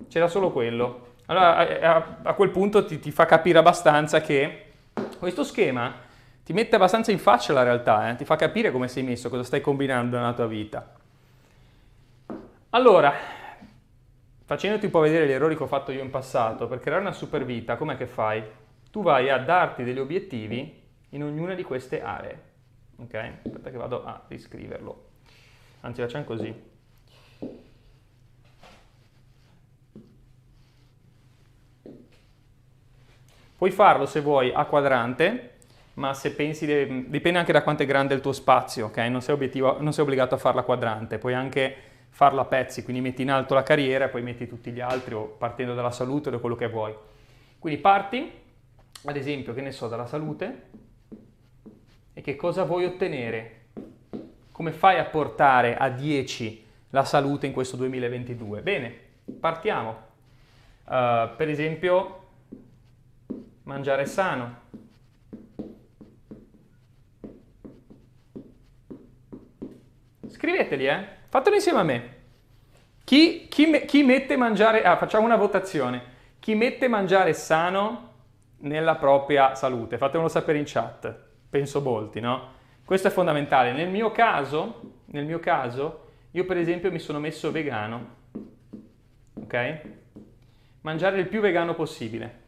C'era 0.08 0.28
solo 0.28 0.50
quello. 0.50 1.08
Allora 1.26 1.56
a, 1.56 2.18
a 2.22 2.34
quel 2.34 2.50
punto 2.50 2.84
ti, 2.84 2.98
ti, 2.98 3.10
fa 3.10 3.24
capire 3.24 3.58
abbastanza 3.58 4.20
che 4.20 4.72
questo 5.18 5.44
schema 5.44 5.94
ti 6.42 6.52
mette 6.52 6.74
abbastanza 6.74 7.12
in 7.12 7.20
faccia 7.20 7.52
la 7.52 7.62
realtà, 7.62 8.10
eh? 8.10 8.16
ti 8.16 8.24
fa 8.24 8.34
capire 8.34 8.72
come 8.72 8.88
sei 8.88 9.04
messo, 9.04 9.28
cosa 9.28 9.44
stai 9.44 9.60
combinando 9.60 10.16
nella 10.16 10.32
tua 10.32 10.48
vita. 10.48 10.94
Allora, 12.70 13.12
facendoti 14.44 14.86
un 14.86 14.90
po' 14.90 14.98
vedere 14.98 15.28
gli 15.28 15.30
errori 15.30 15.56
che 15.56 15.62
ho 15.62 15.68
fatto 15.68 15.92
io 15.92 16.02
in 16.02 16.10
passato, 16.10 16.66
per 16.66 16.80
creare 16.80 17.02
una 17.02 17.12
super 17.12 17.44
vita, 17.44 17.76
com'è 17.76 17.96
che 17.96 18.06
fai? 18.06 18.42
Tu 18.90 19.02
vai 19.02 19.30
a 19.30 19.38
darti 19.38 19.84
degli 19.84 20.00
obiettivi 20.00 20.82
in 21.10 21.22
ognuna 21.22 21.54
di 21.54 21.62
queste 21.62 22.02
aree. 22.02 22.42
Ok? 22.96 23.14
Aspetta 23.44 23.70
che 23.70 23.76
vado 23.76 24.04
a 24.04 24.20
riscriverlo. 24.26 25.04
Anzi, 25.82 26.00
facciamo 26.00 26.24
così. 26.24 26.69
Puoi 33.60 33.72
farlo 33.72 34.06
se 34.06 34.22
vuoi 34.22 34.50
a 34.54 34.64
quadrante, 34.64 35.50
ma 35.96 36.14
se 36.14 36.32
pensi, 36.32 36.64
dipende 37.10 37.38
anche 37.38 37.52
da 37.52 37.62
quanto 37.62 37.82
è 37.82 37.86
grande 37.86 38.14
il 38.14 38.22
tuo 38.22 38.32
spazio, 38.32 38.86
ok? 38.86 38.96
Non 38.96 39.20
sei, 39.20 39.36
non 39.52 39.92
sei 39.92 40.02
obbligato 40.02 40.34
a 40.34 40.38
farla 40.38 40.62
a 40.62 40.64
quadrante, 40.64 41.18
puoi 41.18 41.34
anche 41.34 41.76
farlo 42.08 42.40
a 42.40 42.46
pezzi, 42.46 42.82
quindi 42.82 43.02
metti 43.02 43.20
in 43.20 43.30
alto 43.30 43.52
la 43.52 43.62
carriera 43.62 44.06
e 44.06 44.08
poi 44.08 44.22
metti 44.22 44.46
tutti 44.46 44.70
gli 44.70 44.80
altri 44.80 45.12
o 45.12 45.26
partendo 45.26 45.74
dalla 45.74 45.90
salute 45.90 46.28
o 46.28 46.32
da 46.32 46.38
quello 46.38 46.56
che 46.56 46.68
vuoi. 46.68 46.94
Quindi 47.58 47.78
parti, 47.82 48.32
ad 49.04 49.16
esempio, 49.16 49.52
che 49.52 49.60
ne 49.60 49.72
so, 49.72 49.88
dalla 49.88 50.06
salute 50.06 50.62
e 52.14 52.22
che 52.22 52.36
cosa 52.36 52.64
vuoi 52.64 52.86
ottenere? 52.86 53.64
Come 54.52 54.72
fai 54.72 54.98
a 54.98 55.04
portare 55.04 55.76
a 55.76 55.90
10 55.90 56.64
la 56.88 57.04
salute 57.04 57.46
in 57.46 57.52
questo 57.52 57.76
2022? 57.76 58.62
Bene, 58.62 58.94
partiamo. 59.38 60.08
Uh, 60.86 61.36
per 61.36 61.50
esempio, 61.50 62.19
mangiare 63.70 64.04
sano. 64.04 64.58
Scriveteli, 70.26 70.86
eh? 70.88 71.06
Fatelo 71.28 71.54
insieme 71.54 71.78
a 71.78 71.82
me. 71.84 72.14
Chi, 73.04 73.46
chi, 73.48 73.84
chi 73.86 74.02
mette 74.02 74.36
mangiare... 74.36 74.82
Ah, 74.82 74.96
facciamo 74.96 75.24
una 75.24 75.36
votazione. 75.36 76.02
Chi 76.40 76.56
mette 76.56 76.88
mangiare 76.88 77.32
sano 77.32 78.08
nella 78.58 78.96
propria 78.96 79.54
salute? 79.54 79.98
Fatemelo 79.98 80.28
sapere 80.28 80.58
in 80.58 80.64
chat. 80.66 81.14
Penso 81.48 81.80
molti, 81.80 82.18
no? 82.18 82.58
Questo 82.84 83.06
è 83.06 83.10
fondamentale. 83.12 83.70
Nel 83.70 83.88
mio 83.88 84.10
caso, 84.10 85.02
nel 85.06 85.24
mio 85.24 85.38
caso, 85.38 86.08
io 86.32 86.44
per 86.44 86.56
esempio 86.56 86.90
mi 86.90 86.98
sono 86.98 87.20
messo 87.20 87.52
vegano. 87.52 88.16
Ok? 89.34 89.80
Mangiare 90.80 91.20
il 91.20 91.28
più 91.28 91.40
vegano 91.40 91.74
possibile. 91.74 92.39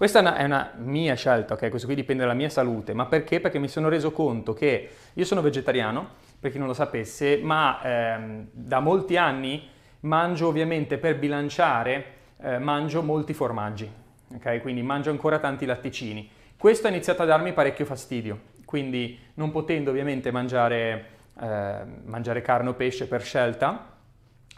Questa 0.00 0.20
è 0.20 0.22
una, 0.22 0.36
è 0.36 0.44
una, 0.44 0.72
mia 0.78 1.14
scelta, 1.14 1.52
ok? 1.52 1.68
Questo 1.68 1.86
qui 1.86 1.94
dipende 1.94 2.22
dalla 2.22 2.34
mia 2.34 2.48
salute, 2.48 2.94
ma 2.94 3.04
perché? 3.04 3.38
Perché 3.38 3.58
mi 3.58 3.68
sono 3.68 3.90
reso 3.90 4.12
conto 4.12 4.54
che 4.54 4.88
io 5.12 5.24
sono 5.26 5.42
vegetariano 5.42 6.12
per 6.40 6.50
chi 6.50 6.56
non 6.56 6.68
lo 6.68 6.72
sapesse, 6.72 7.38
ma 7.42 7.82
ehm, 7.82 8.46
da 8.50 8.80
molti 8.80 9.18
anni 9.18 9.68
mangio 10.00 10.48
ovviamente 10.48 10.96
per 10.96 11.18
bilanciare, 11.18 12.04
eh, 12.40 12.58
mangio 12.58 13.02
molti 13.02 13.34
formaggi, 13.34 13.92
ok? 14.36 14.62
Quindi 14.62 14.80
mangio 14.80 15.10
ancora 15.10 15.38
tanti 15.38 15.66
latticini. 15.66 16.30
Questo 16.56 16.86
ha 16.86 16.90
iniziato 16.90 17.20
a 17.20 17.26
darmi 17.26 17.52
parecchio 17.52 17.84
fastidio, 17.84 18.40
quindi 18.64 19.18
non 19.34 19.50
potendo 19.50 19.90
ovviamente 19.90 20.30
mangiare, 20.30 21.04
eh, 21.38 21.76
mangiare 22.04 22.40
carne 22.40 22.70
o 22.70 22.72
pesce 22.72 23.06
per 23.06 23.20
scelta, 23.20 23.89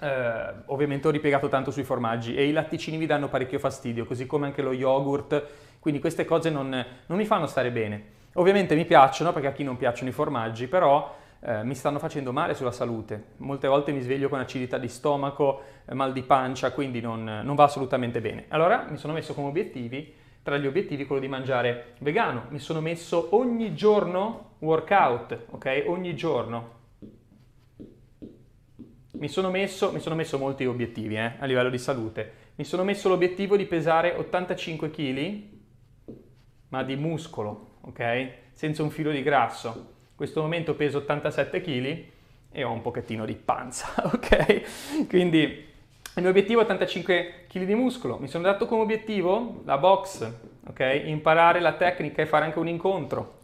eh, 0.03 0.53
ovviamente 0.67 1.07
ho 1.07 1.11
ripiegato 1.13 1.49
tanto 1.49 1.71
sui 1.71 1.85
formaggi 1.85 2.35
e 2.35 2.47
i 2.47 2.53
latticini 2.53 2.97
mi 2.97 3.07
danno 3.07 3.29
parecchio 3.29 3.61
fastidio, 3.61 4.05
così 4.05 4.27
come 4.27 4.47
anche 4.47 4.61
lo 4.61 4.73
yogurt, 4.73 5.47
quindi 5.79 6.01
queste 6.01 6.25
cose 6.25 6.51
non, 6.51 6.69
non 6.69 7.19
mi 7.19 7.25
fanno 7.25 7.47
stare 7.47 7.71
bene. 7.71 8.21
Ovviamente 8.35 8.75
mi 8.75 8.85
piacciono 8.85 9.33
perché 9.33 9.49
a 9.49 9.53
chi 9.53 9.63
non 9.63 9.77
piacciono 9.77 10.09
i 10.11 10.13
formaggi, 10.13 10.67
però 10.67 11.15
eh, 11.41 11.63
mi 11.63 11.75
stanno 11.75 12.01
facendo 12.01 12.33
male 12.33 12.55
sulla 12.55 12.73
salute. 12.73 13.23
Molte 13.39 13.69
volte 13.69 13.93
mi 13.93 14.01
sveglio 14.01 14.29
con 14.29 14.41
acidità 14.41 14.77
di 14.79 14.89
stomaco, 14.89 15.63
eh, 15.85 15.95
mal 15.95 16.13
di 16.13 16.23
pancia, 16.23 16.73
quindi 16.73 17.01
non, 17.01 17.23
non 17.45 17.55
va 17.55 17.65
assolutamente 17.65 18.21
bene. 18.21 18.47
Allora 18.49 18.87
mi 18.89 18.97
sono 18.97 19.13
messo 19.13 19.35
come 19.35 19.49
obiettivi, 19.49 20.15
tra 20.43 20.57
gli 20.57 20.67
obiettivi, 20.67 21.07
quello 21.07 21.21
di 21.21 21.29
mangiare 21.29 21.95
vegano. 21.99 22.47
Mi 22.49 22.59
sono 22.59 22.81
messo 22.81 23.29
ogni 23.37 23.75
giorno 23.75 24.55
workout, 24.59 25.39
ok? 25.51 25.85
Ogni 25.87 26.17
giorno. 26.17 26.81
Mi 29.23 29.29
sono 29.29 29.51
messo, 29.51 29.93
mi 29.93 30.01
sono 30.01 30.17
messo 30.17 30.37
molti 30.37 30.67
obiettivi 30.67 31.15
eh, 31.15 31.35
a 31.39 31.45
livello 31.45 31.71
di 31.71 31.79
salute. 31.79 32.33
Mi 32.57 32.65
sono 32.65 32.83
messo 32.83 33.09
l'obiettivo 33.09 33.57
di 33.57 33.67
pesare 33.67 34.17
85 34.17 34.91
kg, 34.91 35.43
ma 36.71 36.83
di 36.83 36.97
muscolo, 36.97 37.77
ok? 37.83 38.31
Senza 38.53 38.83
un 38.83 38.91
filo 38.91 39.13
di 39.13 39.23
grasso 39.23 39.91
questo 40.17 40.41
momento 40.41 40.75
peso 40.75 40.99
87 40.99 41.61
kg 41.61 42.05
e 42.51 42.65
ho 42.65 42.73
un 42.73 42.83
pochettino 42.83 43.25
di 43.25 43.37
panza, 43.37 43.93
ok? 44.13 45.07
Quindi 45.07 45.39
il 45.39 46.21
mio 46.21 46.31
obiettivo 46.31 46.59
è 46.59 46.65
85 46.65 47.45
kg 47.47 47.63
di 47.63 47.75
muscolo. 47.77 48.19
Mi 48.19 48.27
sono 48.27 48.43
dato 48.43 48.67
come 48.67 48.83
obiettivo 48.83 49.63
la 49.65 49.79
box, 49.79 50.33
ok? 50.67 51.03
Imparare 51.05 51.61
la 51.61 51.75
tecnica 51.75 52.23
e 52.23 52.27
fare 52.27 52.47
anche 52.47 52.59
un 52.59 52.67
incontro, 52.67 53.39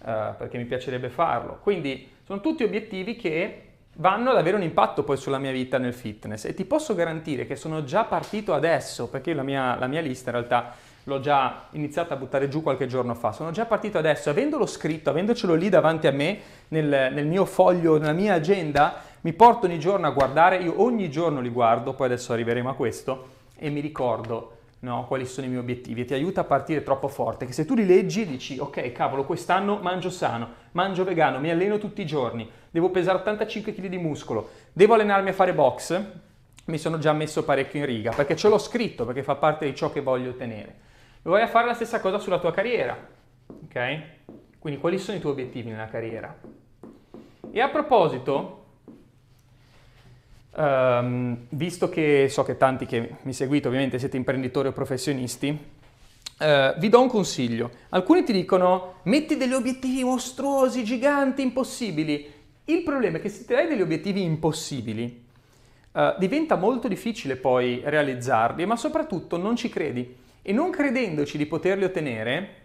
uh, 0.00 0.36
perché 0.36 0.58
mi 0.58 0.66
piacerebbe 0.66 1.08
farlo. 1.08 1.58
Quindi 1.62 2.06
sono 2.22 2.42
tutti 2.42 2.64
obiettivi 2.64 3.16
che 3.16 3.71
vanno 3.94 4.30
ad 4.30 4.36
avere 4.36 4.56
un 4.56 4.62
impatto 4.62 5.02
poi 5.02 5.16
sulla 5.16 5.38
mia 5.38 5.52
vita 5.52 5.78
nel 5.78 5.94
fitness. 5.94 6.44
E 6.44 6.54
ti 6.54 6.64
posso 6.64 6.94
garantire 6.94 7.46
che 7.46 7.56
sono 7.56 7.84
già 7.84 8.04
partito 8.04 8.54
adesso, 8.54 9.08
perché 9.08 9.34
la 9.34 9.42
mia, 9.42 9.76
la 9.78 9.86
mia 9.86 10.00
lista 10.00 10.30
in 10.30 10.36
realtà 10.36 10.74
l'ho 11.04 11.20
già 11.20 11.66
iniziato 11.70 12.14
a 12.14 12.16
buttare 12.16 12.48
giù 12.48 12.62
qualche 12.62 12.86
giorno 12.86 13.14
fa, 13.14 13.32
sono 13.32 13.50
già 13.50 13.64
partito 13.64 13.98
adesso, 13.98 14.30
avendolo 14.30 14.66
scritto, 14.66 15.10
avendocelo 15.10 15.54
lì 15.54 15.68
davanti 15.68 16.06
a 16.06 16.12
me, 16.12 16.38
nel, 16.68 17.12
nel 17.12 17.26
mio 17.26 17.44
foglio, 17.44 17.98
nella 17.98 18.12
mia 18.12 18.34
agenda, 18.34 19.02
mi 19.22 19.32
porto 19.32 19.66
ogni 19.66 19.80
giorno 19.80 20.06
a 20.06 20.10
guardare, 20.10 20.58
io 20.58 20.80
ogni 20.80 21.10
giorno 21.10 21.40
li 21.40 21.48
guardo, 21.48 21.94
poi 21.94 22.06
adesso 22.06 22.32
arriveremo 22.32 22.70
a 22.70 22.74
questo, 22.74 23.28
e 23.56 23.68
mi 23.68 23.80
ricordo 23.80 24.58
no, 24.80 25.04
quali 25.06 25.26
sono 25.26 25.46
i 25.46 25.48
miei 25.48 25.60
obiettivi. 25.60 26.02
E 26.02 26.04
ti 26.04 26.14
aiuta 26.14 26.42
a 26.42 26.44
partire 26.44 26.82
troppo 26.82 27.08
forte, 27.08 27.46
che 27.46 27.52
se 27.52 27.64
tu 27.64 27.74
li 27.74 27.86
leggi 27.86 28.26
dici 28.26 28.58
ok 28.58 28.92
cavolo 28.92 29.24
quest'anno 29.24 29.78
mangio 29.80 30.10
sano, 30.10 30.48
mangio 30.72 31.04
vegano, 31.04 31.38
mi 31.38 31.50
alleno 31.50 31.78
tutti 31.78 32.02
i 32.02 32.06
giorni, 32.06 32.48
devo 32.72 32.90
pesare 32.90 33.18
85 33.18 33.72
kg 33.72 33.86
di 33.86 33.98
muscolo, 33.98 34.50
devo 34.72 34.94
allenarmi 34.94 35.28
a 35.28 35.32
fare 35.34 35.54
box, 35.54 36.02
mi 36.64 36.78
sono 36.78 36.98
già 36.98 37.12
messo 37.12 37.44
parecchio 37.44 37.80
in 37.80 37.86
riga 37.86 38.12
perché 38.12 38.34
ce 38.34 38.48
l'ho 38.48 38.58
scritto, 38.58 39.04
perché 39.04 39.22
fa 39.22 39.36
parte 39.36 39.66
di 39.66 39.74
ciò 39.74 39.92
che 39.92 40.00
voglio 40.00 40.30
ottenere. 40.30 40.90
A 41.22 41.46
fare 41.46 41.66
la 41.66 41.74
stessa 41.74 42.00
cosa 42.00 42.18
sulla 42.18 42.40
tua 42.40 42.50
carriera, 42.50 42.96
ok? 43.46 44.02
Quindi 44.58 44.80
quali 44.80 44.98
sono 44.98 45.18
i 45.18 45.20
tuoi 45.20 45.32
obiettivi 45.32 45.70
nella 45.70 45.88
carriera? 45.88 46.36
E 47.50 47.60
a 47.60 47.68
proposito, 47.68 48.64
um, 50.56 51.46
visto 51.50 51.88
che 51.88 52.28
so 52.28 52.42
che 52.42 52.56
tanti 52.56 52.86
che 52.86 53.16
mi 53.22 53.32
seguite 53.32 53.68
ovviamente 53.68 53.98
siete 53.98 54.16
imprenditori 54.16 54.68
o 54.68 54.72
professionisti, 54.72 55.48
uh, 55.48 56.78
vi 56.78 56.88
do 56.88 57.00
un 57.00 57.08
consiglio. 57.08 57.70
Alcuni 57.90 58.24
ti 58.24 58.32
dicono 58.32 59.00
metti 59.02 59.36
degli 59.36 59.52
obiettivi 59.52 60.02
mostruosi, 60.02 60.82
giganti, 60.82 61.42
impossibili. 61.42 62.40
Il 62.64 62.82
problema 62.82 63.18
è 63.18 63.20
che 63.20 63.28
se 63.28 63.44
ti 63.44 63.54
dai 63.54 63.66
degli 63.66 63.80
obiettivi 63.80 64.22
impossibili, 64.22 65.24
uh, 65.92 66.14
diventa 66.18 66.54
molto 66.54 66.86
difficile 66.86 67.34
poi 67.34 67.82
realizzarli, 67.84 68.64
ma 68.66 68.76
soprattutto 68.76 69.36
non 69.36 69.56
ci 69.56 69.68
credi. 69.68 70.16
E 70.42 70.52
non 70.52 70.70
credendoci 70.70 71.36
di 71.36 71.46
poterli 71.46 71.84
ottenere, 71.84 72.60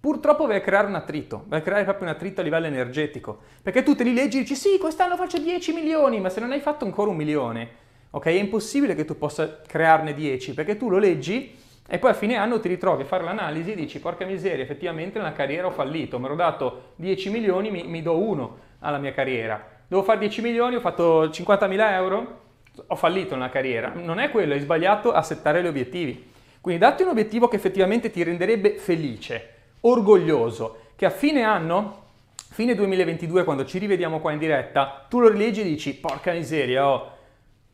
purtroppo 0.00 0.46
vai 0.46 0.56
a 0.56 0.60
creare 0.60 0.86
un 0.86 0.94
attrito, 0.94 1.44
vai 1.46 1.60
a 1.60 1.62
creare 1.62 1.84
proprio 1.84 2.08
un 2.08 2.14
attrito 2.14 2.40
a 2.40 2.44
livello 2.44 2.66
energetico, 2.66 3.38
perché 3.62 3.82
tu 3.82 3.94
te 3.94 4.04
li 4.04 4.14
leggi 4.14 4.38
e 4.38 4.40
dici 4.40 4.54
sì, 4.54 4.78
quest'anno 4.78 5.16
faccio 5.16 5.38
10 5.38 5.72
milioni, 5.72 6.20
ma 6.20 6.28
se 6.28 6.40
non 6.40 6.52
hai 6.52 6.60
fatto 6.60 6.84
ancora 6.84 7.10
un 7.10 7.16
milione, 7.16 7.68
ok, 8.10 8.26
è 8.26 8.30
impossibile 8.30 8.94
che 8.94 9.04
tu 9.04 9.16
possa 9.16 9.60
crearne 9.66 10.14
10, 10.14 10.54
perché 10.54 10.76
tu 10.76 10.88
lo 10.88 10.98
leggi 10.98 11.54
e 11.86 11.98
poi 11.98 12.10
a 12.10 12.14
fine 12.14 12.36
anno 12.36 12.60
ti 12.60 12.68
ritrovi 12.68 13.02
a 13.02 13.06
fare 13.06 13.24
l'analisi 13.24 13.72
e 13.72 13.74
dici 13.74 14.00
porca 14.00 14.24
miseria, 14.24 14.64
effettivamente 14.64 15.18
nella 15.18 15.32
carriera 15.32 15.66
ho 15.66 15.70
fallito, 15.70 16.18
mi 16.18 16.26
ero 16.26 16.34
dato 16.34 16.92
10 16.96 17.30
milioni, 17.30 17.70
mi, 17.70 17.84
mi 17.84 18.02
do 18.02 18.18
uno 18.18 18.63
alla 18.84 18.98
mia 18.98 19.12
carriera, 19.12 19.62
devo 19.88 20.02
fare 20.02 20.18
10 20.18 20.42
milioni, 20.42 20.76
ho 20.76 20.80
fatto 20.80 21.30
50 21.30 21.66
mila 21.66 21.94
euro, 21.94 22.42
ho 22.86 22.96
fallito 22.96 23.34
nella 23.34 23.50
carriera. 23.50 23.92
Non 23.94 24.18
è 24.18 24.30
quello, 24.30 24.54
hai 24.54 24.60
sbagliato 24.60 25.12
a 25.12 25.22
settare 25.22 25.62
gli 25.62 25.66
obiettivi. 25.66 26.32
Quindi 26.60 26.80
datti 26.80 27.02
un 27.02 27.10
obiettivo 27.10 27.48
che 27.48 27.56
effettivamente 27.56 28.10
ti 28.10 28.22
renderebbe 28.22 28.78
felice, 28.78 29.50
orgoglioso, 29.80 30.78
che 30.96 31.06
a 31.06 31.10
fine 31.10 31.42
anno, 31.42 32.02
fine 32.50 32.74
2022, 32.74 33.44
quando 33.44 33.64
ci 33.64 33.78
rivediamo 33.78 34.20
qua 34.20 34.32
in 34.32 34.38
diretta, 34.38 35.06
tu 35.08 35.20
lo 35.20 35.28
rileggi 35.28 35.60
e 35.60 35.64
dici, 35.64 35.94
porca 35.94 36.32
miseria, 36.32 36.88
ho, 36.88 37.10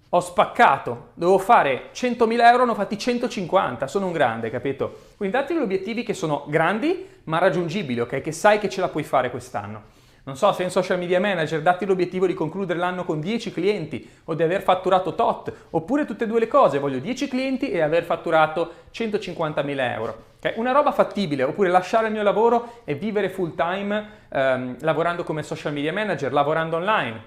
ho 0.09 0.21
spaccato, 0.21 1.11
dovevo 1.14 1.38
fare 1.38 1.90
100.000 1.95 2.40
euro, 2.47 2.64
ne 2.64 2.73
ho 2.73 2.75
fatti 2.75 2.99
150, 2.99 3.87
sono 3.87 4.07
un 4.07 4.12
grande, 4.12 4.50
capito? 4.50 5.12
Quindi 5.17 5.37
datti 5.37 5.55
gli 5.55 5.59
obiettivi 5.59 6.02
che 6.02 6.14
sono 6.14 6.45
grandi 6.49 7.07
ma 7.25 7.38
raggiungibili, 7.38 8.00
ok? 8.00 8.21
Che 8.21 8.33
sai 8.33 8.59
che 8.59 8.69
ce 8.69 8.81
la 8.81 8.88
puoi 8.88 9.05
fare 9.05 9.31
quest'anno. 9.31 9.99
Non 10.30 10.38
so, 10.38 10.52
sei 10.52 10.66
un 10.66 10.70
social 10.70 10.96
media 10.96 11.18
manager, 11.18 11.60
datti 11.60 11.84
l'obiettivo 11.84 12.25
di 12.25 12.34
concludere 12.34 12.78
l'anno 12.78 13.02
con 13.02 13.18
10 13.18 13.50
clienti 13.50 14.08
o 14.26 14.34
di 14.34 14.44
aver 14.44 14.62
fatturato 14.62 15.16
tot, 15.16 15.52
oppure 15.70 16.04
tutte 16.04 16.22
e 16.22 16.26
due 16.28 16.38
le 16.38 16.46
cose, 16.46 16.78
voglio 16.78 17.00
10 17.00 17.26
clienti 17.26 17.68
e 17.68 17.80
aver 17.80 18.04
fatturato 18.04 18.75
150.000 18.94 19.92
euro. 19.92 20.25
Okay? 20.37 20.52
Una 20.54 20.70
roba 20.70 20.92
fattibile, 20.92 21.42
oppure 21.42 21.68
lasciare 21.68 22.06
il 22.06 22.12
mio 22.12 22.22
lavoro 22.22 22.75
e 22.84 22.94
vivere 22.94 23.28
full 23.28 23.56
time 23.56 24.08
ehm, 24.28 24.76
lavorando 24.82 25.25
come 25.25 25.42
social 25.42 25.72
media 25.72 25.92
manager, 25.92 26.32
lavorando 26.32 26.76
online, 26.76 27.20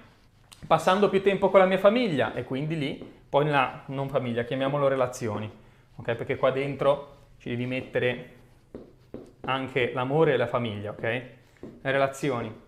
passando 0.66 1.10
più 1.10 1.20
tempo 1.20 1.50
con 1.50 1.60
la 1.60 1.66
mia 1.66 1.76
famiglia 1.76 2.32
e 2.32 2.44
quindi 2.44 2.78
lì, 2.78 3.12
poi 3.28 3.44
nella 3.44 3.82
non 3.88 4.08
famiglia, 4.08 4.44
chiamiamolo 4.44 4.88
relazioni, 4.88 5.50
okay? 5.96 6.14
perché 6.14 6.38
qua 6.38 6.50
dentro 6.50 7.16
ci 7.36 7.50
devi 7.50 7.66
mettere 7.66 8.28
anche 9.42 9.92
l'amore 9.92 10.32
e 10.32 10.36
la 10.38 10.46
famiglia, 10.46 10.92
ok? 10.92 11.02
Le 11.02 11.92
relazioni. 11.92 12.63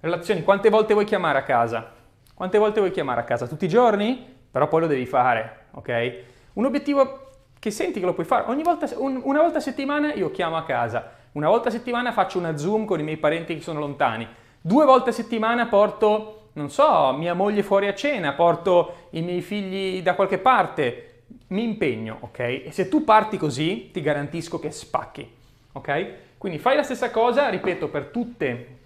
Relazioni, 0.00 0.42
quante 0.42 0.70
volte 0.70 0.92
vuoi 0.92 1.04
chiamare 1.04 1.38
a 1.38 1.42
casa? 1.42 1.92
Quante 2.34 2.58
volte 2.58 2.80
vuoi 2.80 2.92
chiamare 2.92 3.20
a 3.20 3.24
casa? 3.24 3.48
Tutti 3.48 3.64
i 3.64 3.68
giorni? 3.68 4.36
Però 4.50 4.68
poi 4.68 4.82
lo 4.82 4.86
devi 4.86 5.06
fare, 5.06 5.66
ok? 5.72 6.16
Un 6.54 6.64
obiettivo 6.64 7.26
che 7.58 7.70
senti 7.70 8.00
che 8.00 8.06
lo 8.06 8.14
puoi 8.14 8.26
fare. 8.26 8.44
Volta, 8.62 8.88
un, 8.96 9.20
una 9.24 9.40
volta 9.40 9.58
a 9.58 9.60
settimana 9.60 10.14
io 10.14 10.30
chiamo 10.30 10.56
a 10.56 10.62
casa, 10.62 11.10
una 11.32 11.48
volta 11.48 11.68
a 11.68 11.72
settimana 11.72 12.12
faccio 12.12 12.38
una 12.38 12.56
Zoom 12.56 12.84
con 12.84 13.00
i 13.00 13.02
miei 13.02 13.16
parenti 13.16 13.54
che 13.54 13.60
sono 13.60 13.80
lontani, 13.80 14.26
due 14.60 14.84
volte 14.84 15.10
a 15.10 15.12
settimana 15.12 15.66
porto, 15.66 16.50
non 16.54 16.70
so, 16.70 17.12
mia 17.16 17.34
moglie 17.34 17.62
fuori 17.62 17.88
a 17.88 17.94
cena, 17.94 18.32
porto 18.32 19.08
i 19.10 19.22
miei 19.22 19.40
figli 19.40 20.00
da 20.02 20.14
qualche 20.14 20.38
parte, 20.38 21.22
mi 21.48 21.64
impegno, 21.64 22.18
ok? 22.20 22.38
E 22.38 22.68
se 22.70 22.88
tu 22.88 23.04
parti 23.04 23.36
così, 23.36 23.90
ti 23.92 24.00
garantisco 24.00 24.58
che 24.58 24.70
spacchi, 24.70 25.28
ok? 25.72 26.12
Quindi 26.38 26.58
fai 26.58 26.76
la 26.76 26.82
stessa 26.82 27.10
cosa, 27.10 27.48
ripeto, 27.48 27.88
per 27.88 28.06
tutte 28.06 28.77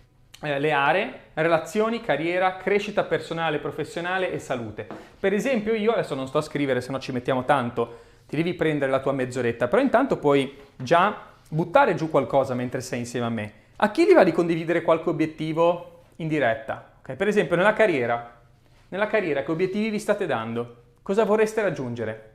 eh, 0.42 0.58
le 0.58 0.72
aree, 0.72 1.12
relazioni, 1.34 2.00
carriera, 2.00 2.56
crescita 2.56 3.04
personale, 3.04 3.58
professionale 3.58 4.32
e 4.32 4.38
salute. 4.38 4.86
Per 5.18 5.32
esempio 5.32 5.74
io, 5.74 5.92
adesso 5.92 6.14
non 6.14 6.26
sto 6.26 6.38
a 6.38 6.42
scrivere 6.42 6.80
se 6.80 6.90
no 6.90 6.98
ci 6.98 7.12
mettiamo 7.12 7.44
tanto, 7.44 8.00
ti 8.26 8.36
devi 8.36 8.54
prendere 8.54 8.90
la 8.90 9.00
tua 9.00 9.12
mezz'oretta, 9.12 9.68
però 9.68 9.80
intanto 9.80 10.16
puoi 10.16 10.56
già 10.76 11.30
buttare 11.48 11.94
giù 11.94 12.10
qualcosa 12.10 12.54
mentre 12.54 12.80
sei 12.80 13.00
insieme 13.00 13.26
a 13.26 13.30
me. 13.30 13.52
A 13.76 13.90
chi 13.90 14.04
gli 14.04 14.14
va 14.14 14.24
di 14.24 14.32
condividere 14.32 14.82
qualche 14.82 15.10
obiettivo 15.10 16.02
in 16.16 16.28
diretta? 16.28 16.94
Okay? 17.00 17.16
Per 17.16 17.28
esempio 17.28 17.56
nella 17.56 17.72
carriera, 17.72 18.40
nella 18.88 19.06
carriera 19.06 19.42
che 19.42 19.50
obiettivi 19.50 19.90
vi 19.90 19.98
state 19.98 20.26
dando? 20.26 20.76
Cosa 21.02 21.24
vorreste 21.24 21.62
raggiungere? 21.62 22.30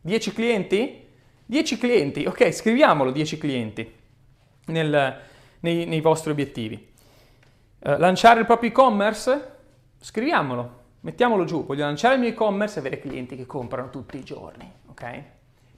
10 0.00 0.32
clienti? 0.32 1.06
10 1.46 1.78
clienti, 1.78 2.26
ok, 2.26 2.52
scriviamolo 2.52 3.10
10 3.10 3.38
clienti 3.38 3.90
nel, 4.66 5.20
nei, 5.60 5.86
nei 5.86 6.00
vostri 6.00 6.30
obiettivi. 6.30 6.88
Eh, 7.88 7.96
lanciare 7.96 8.40
il 8.40 8.44
proprio 8.44 8.68
e-commerce? 8.68 9.56
Scriviamolo, 9.98 10.80
mettiamolo 11.00 11.44
giù. 11.44 11.64
Voglio 11.64 11.84
lanciare 11.84 12.16
il 12.16 12.20
mio 12.20 12.28
e-commerce 12.28 12.76
e 12.76 12.80
avere 12.80 12.98
clienti 12.98 13.34
che 13.34 13.46
comprano 13.46 13.88
tutti 13.88 14.18
i 14.18 14.22
giorni, 14.22 14.70
ok? 14.88 15.22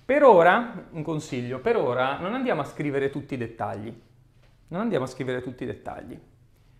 Per 0.06 0.24
ora, 0.24 0.88
un 0.90 1.04
consiglio, 1.04 1.60
per 1.60 1.76
ora 1.76 2.18
non 2.18 2.34
andiamo 2.34 2.62
a 2.62 2.64
scrivere 2.64 3.10
tutti 3.10 3.34
i 3.34 3.36
dettagli. 3.36 3.96
Non 4.66 4.80
andiamo 4.80 5.04
a 5.04 5.06
scrivere 5.06 5.40
tutti 5.40 5.62
i 5.62 5.66
dettagli. 5.66 6.18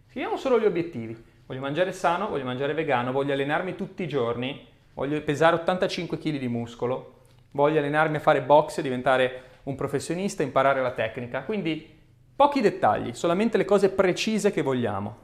Scriviamo 0.09 0.37
solo 0.37 0.59
gli 0.59 0.65
obiettivi. 0.65 1.17
Voglio 1.47 1.61
mangiare 1.61 1.93
sano, 1.93 2.29
voglio 2.29 2.45
mangiare 2.45 2.75
vegano, 2.75 3.13
voglio 3.13 3.33
allenarmi 3.33 3.77
tutti 3.77 4.03
i 4.03 4.09
giorni, 4.09 4.67
voglio 4.95 5.23
pesare 5.23 5.55
85 5.55 6.19
kg 6.19 6.39
di 6.39 6.49
muscolo, 6.49 7.27
voglio 7.53 7.79
allenarmi 7.79 8.17
a 8.17 8.21
fare 8.21 8.43
box 8.43 8.81
diventare 8.81 9.43
un 9.63 9.77
professionista, 9.77 10.43
imparare 10.43 10.83
la 10.83 10.91
tecnica. 10.91 11.45
Quindi 11.45 11.99
Pochi 12.41 12.63
dettagli, 12.63 13.13
solamente 13.13 13.59
le 13.59 13.67
cose 13.67 13.91
precise 13.91 14.51
che 14.51 14.63
vogliamo. 14.63 15.17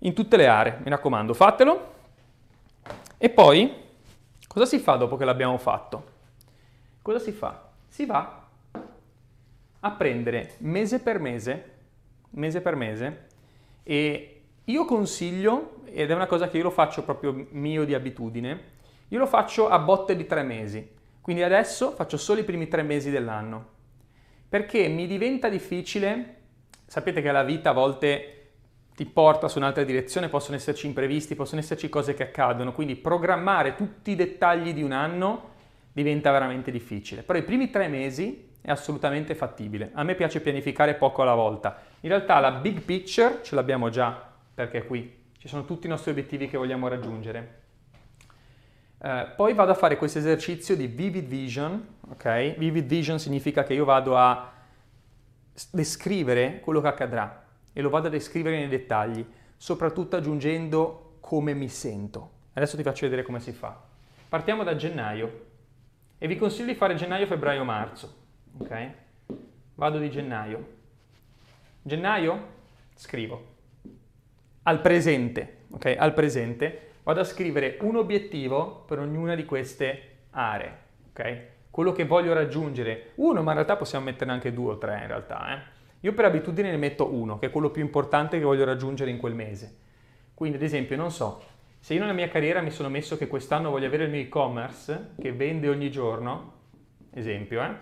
In 0.00 0.12
tutte 0.12 0.36
le 0.36 0.46
aree, 0.46 0.78
mi 0.84 0.90
raccomando, 0.90 1.32
fatelo. 1.32 1.94
E 3.16 3.30
poi, 3.30 3.74
cosa 4.46 4.66
si 4.66 4.78
fa 4.78 4.96
dopo 4.96 5.16
che 5.16 5.24
l'abbiamo 5.24 5.56
fatto? 5.56 6.04
Cosa 7.00 7.18
si 7.18 7.32
fa? 7.32 7.70
Si 7.88 8.04
va 8.04 8.46
a 9.80 9.90
prendere 9.92 10.56
mese 10.58 10.98
per 10.98 11.18
mese, 11.18 11.70
mese 12.32 12.60
per 12.60 12.74
mese, 12.74 13.26
e 13.82 14.42
io 14.62 14.84
consiglio, 14.84 15.76
ed 15.86 16.10
è 16.10 16.14
una 16.14 16.26
cosa 16.26 16.48
che 16.50 16.58
io 16.58 16.64
lo 16.64 16.70
faccio 16.70 17.04
proprio 17.04 17.46
mio 17.52 17.86
di 17.86 17.94
abitudine, 17.94 18.64
io 19.08 19.18
lo 19.18 19.26
faccio 19.26 19.70
a 19.70 19.78
botte 19.78 20.14
di 20.14 20.26
tre 20.26 20.42
mesi. 20.42 20.86
Quindi 21.22 21.42
adesso 21.42 21.92
faccio 21.92 22.18
solo 22.18 22.40
i 22.40 22.44
primi 22.44 22.68
tre 22.68 22.82
mesi 22.82 23.08
dell'anno 23.08 23.78
perché 24.50 24.88
mi 24.88 25.06
diventa 25.06 25.48
difficile, 25.48 26.34
sapete 26.84 27.22
che 27.22 27.30
la 27.30 27.44
vita 27.44 27.70
a 27.70 27.72
volte 27.72 28.34
ti 28.96 29.06
porta 29.06 29.46
su 29.46 29.58
un'altra 29.58 29.84
direzione, 29.84 30.28
possono 30.28 30.56
esserci 30.56 30.88
imprevisti, 30.88 31.36
possono 31.36 31.60
esserci 31.60 31.88
cose 31.88 32.14
che 32.14 32.24
accadono, 32.24 32.72
quindi 32.72 32.96
programmare 32.96 33.76
tutti 33.76 34.10
i 34.10 34.16
dettagli 34.16 34.74
di 34.74 34.82
un 34.82 34.90
anno 34.90 35.50
diventa 35.92 36.32
veramente 36.32 36.72
difficile. 36.72 37.22
Però 37.22 37.38
i 37.38 37.44
primi 37.44 37.70
tre 37.70 37.86
mesi 37.86 38.48
è 38.60 38.72
assolutamente 38.72 39.36
fattibile. 39.36 39.90
A 39.94 40.02
me 40.02 40.16
piace 40.16 40.40
pianificare 40.40 40.94
poco 40.94 41.22
alla 41.22 41.34
volta. 41.34 41.80
In 42.00 42.08
realtà 42.08 42.40
la 42.40 42.50
big 42.50 42.80
picture 42.80 43.38
ce 43.44 43.54
l'abbiamo 43.54 43.88
già, 43.88 44.32
perché 44.52 44.84
qui 44.84 45.18
ci 45.38 45.46
sono 45.46 45.64
tutti 45.64 45.86
i 45.86 45.88
nostri 45.88 46.10
obiettivi 46.10 46.48
che 46.48 46.58
vogliamo 46.58 46.88
raggiungere. 46.88 47.59
Uh, 49.00 49.34
poi 49.34 49.54
vado 49.54 49.70
a 49.70 49.74
fare 49.74 49.96
questo 49.96 50.18
esercizio 50.18 50.76
di 50.76 50.86
vivid 50.86 51.24
vision, 51.26 51.96
ok? 52.10 52.56
Vivid 52.58 52.84
vision 52.84 53.18
significa 53.18 53.62
che 53.62 53.72
io 53.72 53.86
vado 53.86 54.14
a 54.14 54.52
descrivere 55.70 56.60
quello 56.60 56.82
che 56.82 56.88
accadrà 56.88 57.46
e 57.72 57.80
lo 57.80 57.88
vado 57.88 58.08
a 58.08 58.10
descrivere 58.10 58.58
nei 58.58 58.68
dettagli, 58.68 59.24
soprattutto 59.56 60.16
aggiungendo 60.16 61.16
come 61.20 61.54
mi 61.54 61.68
sento. 61.68 62.30
Adesso 62.52 62.76
ti 62.76 62.82
faccio 62.82 63.06
vedere 63.06 63.22
come 63.22 63.40
si 63.40 63.52
fa. 63.52 63.74
Partiamo 64.28 64.64
da 64.64 64.76
gennaio 64.76 65.46
e 66.18 66.26
vi 66.26 66.36
consiglio 66.36 66.66
di 66.66 66.74
fare 66.74 66.94
gennaio, 66.94 67.26
febbraio, 67.26 67.64
marzo, 67.64 68.14
ok? 68.58 68.90
Vado 69.76 69.98
di 69.98 70.10
gennaio. 70.10 70.78
Gennaio 71.80 72.46
scrivo 72.96 73.46
al 74.64 74.82
presente, 74.82 75.60
ok? 75.70 75.96
Al 75.98 76.12
presente 76.12 76.89
vado 77.10 77.22
a 77.22 77.24
scrivere 77.24 77.76
un 77.80 77.96
obiettivo 77.96 78.84
per 78.86 79.00
ognuna 79.00 79.34
di 79.34 79.44
queste 79.44 80.18
aree, 80.30 80.76
ok? 81.10 81.42
Quello 81.68 81.90
che 81.90 82.04
voglio 82.04 82.32
raggiungere, 82.32 83.10
uno, 83.16 83.42
ma 83.42 83.50
in 83.50 83.56
realtà 83.56 83.76
possiamo 83.76 84.04
metterne 84.04 84.32
anche 84.32 84.52
due 84.52 84.74
o 84.74 84.78
tre 84.78 85.00
in 85.00 85.06
realtà, 85.08 85.56
eh? 85.56 85.78
Io 86.02 86.14
per 86.14 86.26
abitudine 86.26 86.70
ne 86.70 86.76
metto 86.76 87.12
uno, 87.12 87.36
che 87.38 87.46
è 87.46 87.50
quello 87.50 87.70
più 87.70 87.82
importante 87.82 88.38
che 88.38 88.44
voglio 88.44 88.64
raggiungere 88.64 89.10
in 89.10 89.18
quel 89.18 89.34
mese. 89.34 89.78
Quindi, 90.34 90.56
ad 90.56 90.62
esempio, 90.62 90.96
non 90.96 91.10
so, 91.10 91.42
se 91.80 91.94
io 91.94 92.00
nella 92.00 92.12
mia 92.12 92.28
carriera 92.28 92.60
mi 92.60 92.70
sono 92.70 92.88
messo 92.88 93.18
che 93.18 93.26
quest'anno 93.26 93.70
voglio 93.70 93.86
avere 93.86 94.04
il 94.04 94.10
mio 94.10 94.20
e-commerce 94.20 95.14
che 95.20 95.32
vende 95.32 95.68
ogni 95.68 95.90
giorno, 95.90 96.52
esempio, 97.10 97.60
eh? 97.60 97.74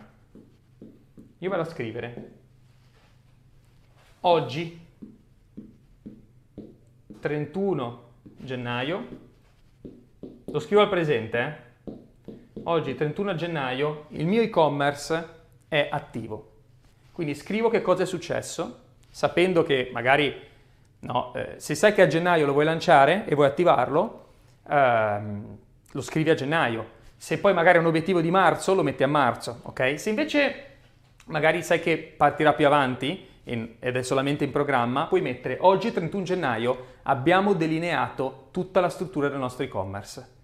Io 1.37 1.51
vado 1.51 1.63
a 1.63 1.67
scrivere. 1.67 2.33
Oggi, 4.21 4.87
31 7.21 8.07
gennaio, 8.39 9.07
lo 10.47 10.59
scrivo 10.61 10.81
al 10.81 10.89
presente, 10.89 11.39
eh? 11.39 11.93
oggi 12.65 12.95
31 12.95 13.35
gennaio 13.35 14.07
il 14.11 14.27
mio 14.27 14.43
e-commerce 14.43 15.29
è 15.69 15.89
attivo. 15.91 16.53
Quindi 17.13 17.35
scrivo 17.35 17.69
che 17.69 17.83
cosa 17.83 18.05
è 18.05 18.07
successo, 18.07 18.81
sapendo 19.11 19.63
che 19.63 19.91
magari 19.93 20.35
no, 21.01 21.33
eh, 21.35 21.55
se 21.57 21.75
sai 21.75 21.93
che 21.93 22.03
a 22.03 22.07
gennaio 22.07 22.47
lo 22.47 22.53
vuoi 22.53 22.65
lanciare 22.65 23.27
e 23.27 23.35
vuoi 23.35 23.49
attivarlo, 23.49 24.27
ehm, 24.69 25.59
lo 25.93 26.01
scrivi 26.01 26.31
a 26.31 26.35
gennaio. 26.35 26.97
Se 27.17 27.39
poi 27.39 27.53
magari 27.53 27.79
è 27.79 27.81
un 27.81 27.87
obiettivo 27.87 28.21
di 28.21 28.31
marzo, 28.31 28.75
lo 28.75 28.83
metti 28.83 29.03
a 29.03 29.09
marzo, 29.09 29.61
ok? 29.65 29.99
Se 29.99 30.09
invece 30.09 30.65
magari 31.27 31.63
sai 31.63 31.81
che 31.81 32.15
partirà 32.17 32.55
più 32.55 32.67
avanti 32.67 33.28
ed 33.49 33.97
è 33.97 34.03
solamente 34.03 34.45
in 34.45 34.51
programma, 34.51 35.07
puoi 35.07 35.23
mettere 35.23 35.57
oggi 35.61 35.93
31 35.93 36.23
gennaio 36.23 36.85
abbiamo 37.05 37.55
delineato 37.55 38.49
tutta 38.51 38.81
la 38.81 38.89
struttura 38.89 39.29
del 39.29 39.39
nostro 39.39 39.65
e-commerce. 39.65 40.37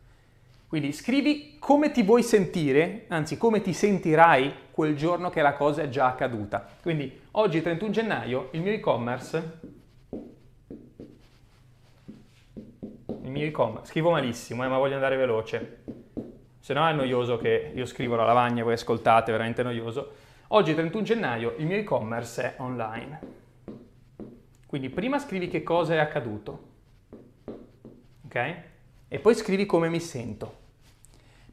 Quindi 0.67 0.93
scrivi 0.93 1.57
come 1.59 1.91
ti 1.93 2.03
vuoi 2.03 2.23
sentire, 2.23 3.05
anzi 3.09 3.37
come 3.37 3.61
ti 3.61 3.73
sentirai 3.73 4.53
quel 4.71 4.97
giorno 4.97 5.31
che 5.31 5.43
la 5.43 5.53
cosa 5.53 5.83
è 5.83 5.89
già 5.89 6.07
accaduta. 6.07 6.67
Quindi 6.83 7.21
oggi 7.33 7.61
31 7.63 7.93
gennaio 7.93 8.49
il 8.53 8.61
mio 8.61 8.73
e-commerce 8.73 9.61
il 13.25 13.31
mio 13.31 13.47
e-commerce, 13.47 13.91
scrivo 13.91 14.11
malissimo, 14.11 14.65
eh, 14.65 14.69
ma 14.69 14.79
voglio 14.79 14.95
andare 14.95 15.17
veloce. 15.17 15.83
Se 16.61 16.73
no 16.75 16.87
è 16.87 16.93
noioso 16.93 17.37
che 17.39 17.73
io 17.75 17.87
scrivo 17.87 18.17
la 18.17 18.25
lavagna, 18.25 18.63
voi 18.63 18.75
ascoltate, 18.75 19.31
è 19.31 19.33
veramente 19.33 19.63
noioso. 19.63 20.13
Oggi 20.55 20.73
31 20.73 21.03
gennaio 21.03 21.57
il 21.59 21.67
mio 21.67 21.79
e-commerce 21.79 22.41
è 22.41 22.55
online. 22.59 23.19
Quindi 24.69 24.89
prima 24.89 25.19
scrivi 25.19 25.49
che 25.49 25.65
cosa 25.65 25.95
è 25.95 25.99
accaduto, 25.99 26.63
ok? 28.27 28.55
E 29.09 29.19
poi 29.19 29.35
scrivi 29.35 29.67
come 29.67 29.89
mi 29.89 29.99
sento. 29.99 30.59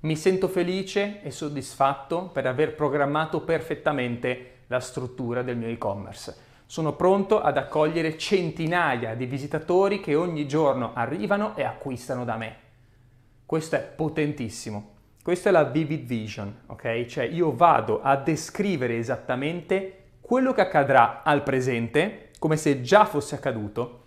Mi 0.01 0.15
sento 0.15 0.47
felice 0.47 1.23
e 1.23 1.31
soddisfatto 1.31 2.27
per 2.27 2.45
aver 2.45 2.75
programmato 2.75 3.41
perfettamente 3.41 4.57
la 4.67 4.79
struttura 4.79 5.41
del 5.41 5.57
mio 5.57 5.69
e-commerce. 5.69 6.35
Sono 6.67 6.93
pronto 6.93 7.41
ad 7.41 7.57
accogliere 7.57 8.19
centinaia 8.19 9.15
di 9.15 9.25
visitatori 9.25 9.99
che 9.99 10.13
ogni 10.13 10.47
giorno 10.47 10.93
arrivano 10.93 11.55
e 11.55 11.63
acquistano 11.63 12.23
da 12.23 12.37
me. 12.37 12.55
Questo 13.47 13.77
è 13.77 13.81
potentissimo. 13.81 14.90
Questa 15.23 15.49
è 15.49 15.51
la 15.51 15.65
vivid 15.65 16.03
vision, 16.05 16.61
ok? 16.65 17.05
Cioè 17.05 17.25
io 17.25 17.55
vado 17.55 18.01
a 18.01 18.15
descrivere 18.15 18.97
esattamente 18.97 19.97
quello 20.19 20.51
che 20.51 20.61
accadrà 20.61 21.21
al 21.21 21.43
presente, 21.43 22.29
come 22.39 22.57
se 22.57 22.81
già 22.81 23.05
fosse 23.05 23.35
accaduto, 23.35 23.99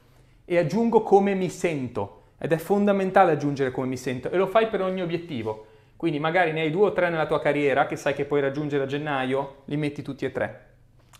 e 0.44 0.58
aggiungo 0.58 1.02
come 1.02 1.34
mi 1.34 1.48
sento. 1.50 2.22
Ed 2.36 2.50
è 2.50 2.56
fondamentale 2.56 3.30
aggiungere 3.30 3.70
come 3.70 3.86
mi 3.86 3.96
sento 3.96 4.28
e 4.28 4.36
lo 4.36 4.48
fai 4.48 4.66
per 4.66 4.82
ogni 4.82 5.02
obiettivo. 5.02 5.66
Quindi 5.96 6.18
magari 6.18 6.50
ne 6.50 6.62
hai 6.62 6.70
due 6.72 6.86
o 6.86 6.92
tre 6.92 7.08
nella 7.08 7.26
tua 7.26 7.40
carriera 7.40 7.86
che 7.86 7.94
sai 7.94 8.12
che 8.12 8.24
puoi 8.24 8.40
raggiungere 8.40 8.82
a 8.82 8.86
gennaio, 8.86 9.62
li 9.66 9.76
metti 9.76 10.02
tutti 10.02 10.24
e 10.24 10.32
tre. 10.32 10.66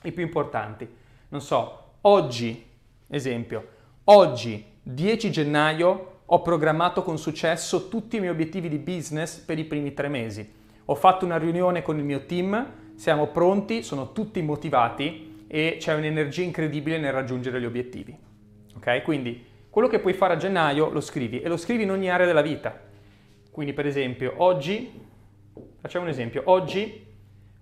I 0.03 0.11
più 0.11 0.25
importanti. 0.25 0.89
Non 1.29 1.41
so, 1.41 1.93
oggi, 2.01 2.67
esempio, 3.09 3.69
oggi 4.05 4.73
10 4.83 5.31
gennaio 5.31 6.14
ho 6.27 6.41
programmato 6.41 7.03
con 7.03 7.19
successo 7.19 7.89
tutti 7.89 8.17
i 8.17 8.19
miei 8.19 8.33
obiettivi 8.33 8.69
di 8.69 8.79
business 8.79 9.39
per 9.39 9.59
i 9.59 9.65
primi 9.65 9.93
tre 9.93 10.09
mesi. 10.09 10.63
Ho 10.87 10.95
fatto 10.95 11.25
una 11.25 11.37
riunione 11.37 11.83
con 11.83 11.99
il 11.99 12.05
mio 12.05 12.25
team, 12.25 12.73
siamo 12.95 13.27
pronti, 13.27 13.83
sono 13.83 14.13
tutti 14.13 14.41
motivati 14.41 15.45
e 15.47 15.77
c'è 15.79 15.95
un'energia 15.95 16.43
incredibile 16.43 16.99
nel 16.99 17.13
raggiungere 17.13 17.61
gli 17.61 17.67
obiettivi. 17.67 18.17
Ok? 18.77 19.03
Quindi 19.03 19.45
quello 19.69 19.89
che 19.89 19.99
puoi 19.99 20.15
fare 20.15 20.35
a 20.35 20.37
gennaio 20.37 20.89
lo 20.89 21.01
scrivi 21.01 21.41
e 21.41 21.49
lo 21.49 21.57
scrivi 21.59 21.83
in 21.83 21.91
ogni 21.91 22.09
area 22.09 22.27
della 22.27 22.43
vita. 22.43 22.79
Quindi 23.51 23.75
per 23.75 23.87
esempio 23.87 24.35
oggi, 24.39 24.91
facciamo 25.81 26.05
un 26.05 26.11
esempio, 26.11 26.43
oggi 26.47 27.07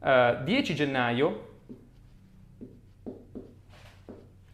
eh, 0.02 0.38
10 0.44 0.74
gennaio, 0.74 1.50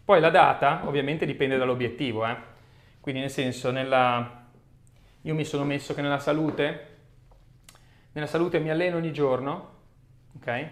poi 0.04 0.20
la 0.20 0.30
data 0.30 0.82
ovviamente 0.86 1.26
dipende 1.26 1.58
dall'obiettivo, 1.58 2.26
eh? 2.26 2.56
Quindi 3.08 3.24
nel 3.24 3.34
senso, 3.34 3.70
nella... 3.70 4.44
io 5.22 5.34
mi 5.34 5.46
sono 5.46 5.64
messo 5.64 5.94
che 5.94 6.02
nella 6.02 6.18
salute, 6.18 6.96
nella 8.12 8.26
salute 8.26 8.58
mi 8.58 8.68
alleno 8.68 8.98
ogni 8.98 9.14
giorno, 9.14 9.68
ok? 10.36 10.68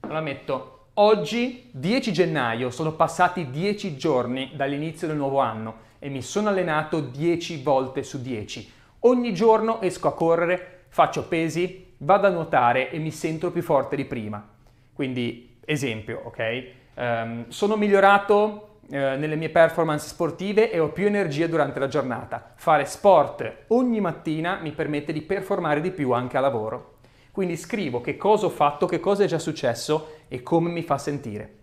Allora 0.00 0.20
metto 0.20 0.88
oggi 0.92 1.70
10 1.72 2.12
gennaio, 2.12 2.68
sono 2.68 2.92
passati 2.92 3.48
10 3.48 3.96
giorni 3.96 4.52
dall'inizio 4.54 5.06
del 5.06 5.16
nuovo 5.16 5.38
anno 5.38 5.76
e 5.98 6.10
mi 6.10 6.20
sono 6.20 6.50
allenato 6.50 7.00
10 7.00 7.62
volte 7.62 8.02
su 8.02 8.20
10. 8.20 8.70
Ogni 8.98 9.32
giorno 9.32 9.80
esco 9.80 10.08
a 10.08 10.14
correre, 10.14 10.84
faccio 10.88 11.26
pesi, 11.26 11.94
vado 12.00 12.26
a 12.26 12.30
nuotare 12.30 12.90
e 12.90 12.98
mi 12.98 13.10
sento 13.10 13.50
più 13.50 13.62
forte 13.62 13.96
di 13.96 14.04
prima. 14.04 14.46
Quindi, 14.92 15.56
esempio, 15.64 16.20
ok? 16.26 16.70
Um, 16.96 17.48
sono 17.48 17.76
migliorato 17.76 18.67
nelle 18.88 19.36
mie 19.36 19.50
performance 19.50 20.08
sportive 20.08 20.70
e 20.70 20.78
ho 20.78 20.88
più 20.88 21.06
energia 21.06 21.46
durante 21.46 21.78
la 21.78 21.88
giornata. 21.88 22.52
Fare 22.54 22.86
sport 22.86 23.64
ogni 23.68 24.00
mattina 24.00 24.58
mi 24.60 24.72
permette 24.72 25.12
di 25.12 25.22
performare 25.22 25.80
di 25.80 25.90
più 25.90 26.12
anche 26.12 26.36
a 26.36 26.40
lavoro. 26.40 26.96
Quindi 27.30 27.56
scrivo 27.56 28.00
che 28.00 28.16
cosa 28.16 28.46
ho 28.46 28.50
fatto, 28.50 28.86
che 28.86 28.98
cosa 28.98 29.24
è 29.24 29.26
già 29.26 29.38
successo 29.38 30.16
e 30.28 30.42
come 30.42 30.70
mi 30.70 30.82
fa 30.82 30.98
sentire. 30.98 31.56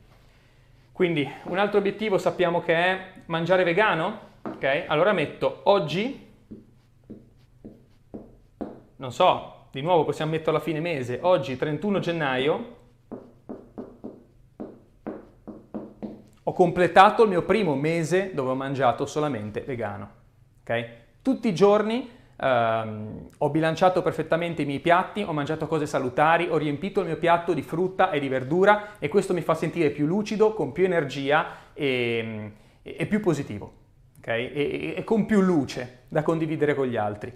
Quindi 0.91 1.29
un 1.45 1.57
altro 1.57 1.79
obiettivo 1.79 2.17
sappiamo 2.17 2.61
che 2.61 2.73
è 2.73 2.99
mangiare 3.25 3.63
vegano, 3.63 4.19
ok? 4.43 4.85
Allora 4.87 5.11
metto 5.11 5.61
oggi, 5.63 6.31
non 8.95 9.11
so, 9.11 9.67
di 9.71 9.81
nuovo 9.81 10.05
possiamo 10.05 10.31
metterlo 10.31 10.59
a 10.59 10.61
fine 10.61 10.79
mese, 10.79 11.19
oggi 11.21 11.57
31 11.57 11.99
gennaio, 11.99 12.74
ho 16.47 16.53
completato 16.53 17.23
il 17.23 17.29
mio 17.29 17.41
primo 17.41 17.75
mese 17.75 18.31
dove 18.33 18.51
ho 18.51 18.55
mangiato 18.55 19.07
solamente 19.07 19.61
vegano. 19.61 20.09
Okay? 20.61 20.85
Tutti 21.23 21.47
i 21.47 21.55
giorni 21.55 22.07
ehm, 22.37 23.29
ho 23.35 23.49
bilanciato 23.49 24.03
perfettamente 24.03 24.61
i 24.61 24.65
miei 24.65 24.79
piatti, 24.79 25.23
ho 25.23 25.33
mangiato 25.33 25.65
cose 25.65 25.87
salutari, 25.87 26.47
ho 26.47 26.57
riempito 26.57 27.01
il 27.01 27.07
mio 27.07 27.17
piatto 27.17 27.53
di 27.53 27.63
frutta 27.63 28.11
e 28.11 28.19
di 28.19 28.27
verdura 28.27 28.99
e 28.99 29.07
questo 29.07 29.33
mi 29.33 29.41
fa 29.41 29.55
sentire 29.55 29.89
più 29.89 30.05
lucido, 30.05 30.53
con 30.53 30.71
più 30.71 30.85
energia 30.85 31.47
e, 31.73 32.51
e, 32.83 32.95
e 32.99 33.05
più 33.07 33.19
positivo. 33.21 33.73
Okay? 34.19 34.51
E, 34.51 34.93
e, 34.97 35.03
con 35.03 35.25
più 35.25 35.41
luce 35.41 36.01
da 36.09 36.21
condividere 36.21 36.75
con 36.75 36.85
gli 36.85 36.95
altri. 36.95 37.33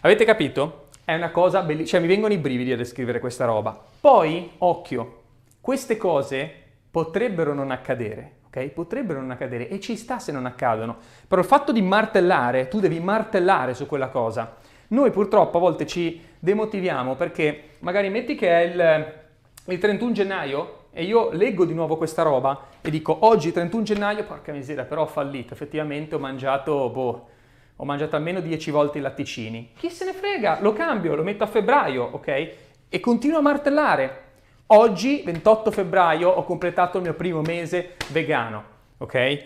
Avete 0.00 0.24
capito? 0.24 0.88
È 1.04 1.14
una 1.14 1.30
cosa 1.30 1.62
bellissima, 1.62 1.86
cioè 1.86 2.00
mi 2.00 2.08
vengono 2.08 2.32
i 2.32 2.38
brividi 2.38 2.72
a 2.72 2.76
descrivere 2.76 3.20
questa 3.20 3.44
roba. 3.44 3.80
Poi, 4.00 4.52
occhio, 4.58 5.22
queste 5.60 5.96
cose 5.96 6.52
potrebbero 6.90 7.54
non 7.54 7.70
accadere, 7.70 8.38
ok? 8.52 8.66
Potrebbero 8.68 9.20
non 9.20 9.30
accadere 9.30 9.68
e 9.68 9.80
ci 9.80 9.96
sta 9.96 10.18
se 10.18 10.32
non 10.32 10.44
accadono. 10.44 10.96
Però 11.26 11.40
il 11.40 11.46
fatto 11.46 11.72
di 11.72 11.80
martellare, 11.80 12.68
tu 12.68 12.80
devi 12.80 12.98
martellare 13.00 13.74
su 13.74 13.86
quella 13.86 14.08
cosa. 14.08 14.56
Noi 14.88 15.10
purtroppo 15.12 15.58
a 15.58 15.60
volte 15.60 15.86
ci 15.86 16.20
demotiviamo 16.38 17.14
perché 17.14 17.76
magari 17.78 18.10
metti 18.10 18.34
che 18.34 18.48
è 18.48 18.60
il, 18.64 19.72
il 19.72 19.78
31 19.78 20.12
gennaio 20.12 20.78
e 20.92 21.04
io 21.04 21.30
leggo 21.30 21.64
di 21.64 21.74
nuovo 21.74 21.96
questa 21.96 22.22
roba 22.22 22.66
e 22.80 22.90
dico 22.90 23.16
oggi 23.20 23.52
31 23.52 23.84
gennaio, 23.84 24.24
porca 24.24 24.50
miseria, 24.50 24.84
però 24.84 25.02
ho 25.02 25.06
fallito, 25.06 25.54
effettivamente 25.54 26.16
ho 26.16 26.18
mangiato, 26.18 26.90
boh, 26.90 27.28
ho 27.76 27.84
mangiato 27.84 28.16
almeno 28.16 28.40
10 28.40 28.70
volte 28.72 28.98
i 28.98 29.00
latticini. 29.00 29.72
Chi 29.76 29.90
se 29.90 30.04
ne 30.04 30.12
frega? 30.12 30.58
Lo 30.60 30.72
cambio, 30.72 31.14
lo 31.14 31.22
metto 31.22 31.44
a 31.44 31.46
febbraio, 31.46 32.08
ok? 32.10 32.52
E 32.88 33.00
continuo 33.00 33.38
a 33.38 33.42
martellare. 33.42 34.29
Oggi, 34.72 35.22
28 35.24 35.72
febbraio, 35.72 36.28
ho 36.28 36.44
completato 36.44 36.98
il 36.98 37.02
mio 37.02 37.14
primo 37.14 37.40
mese 37.40 37.96
vegano, 38.12 38.62
ok? 38.98 39.44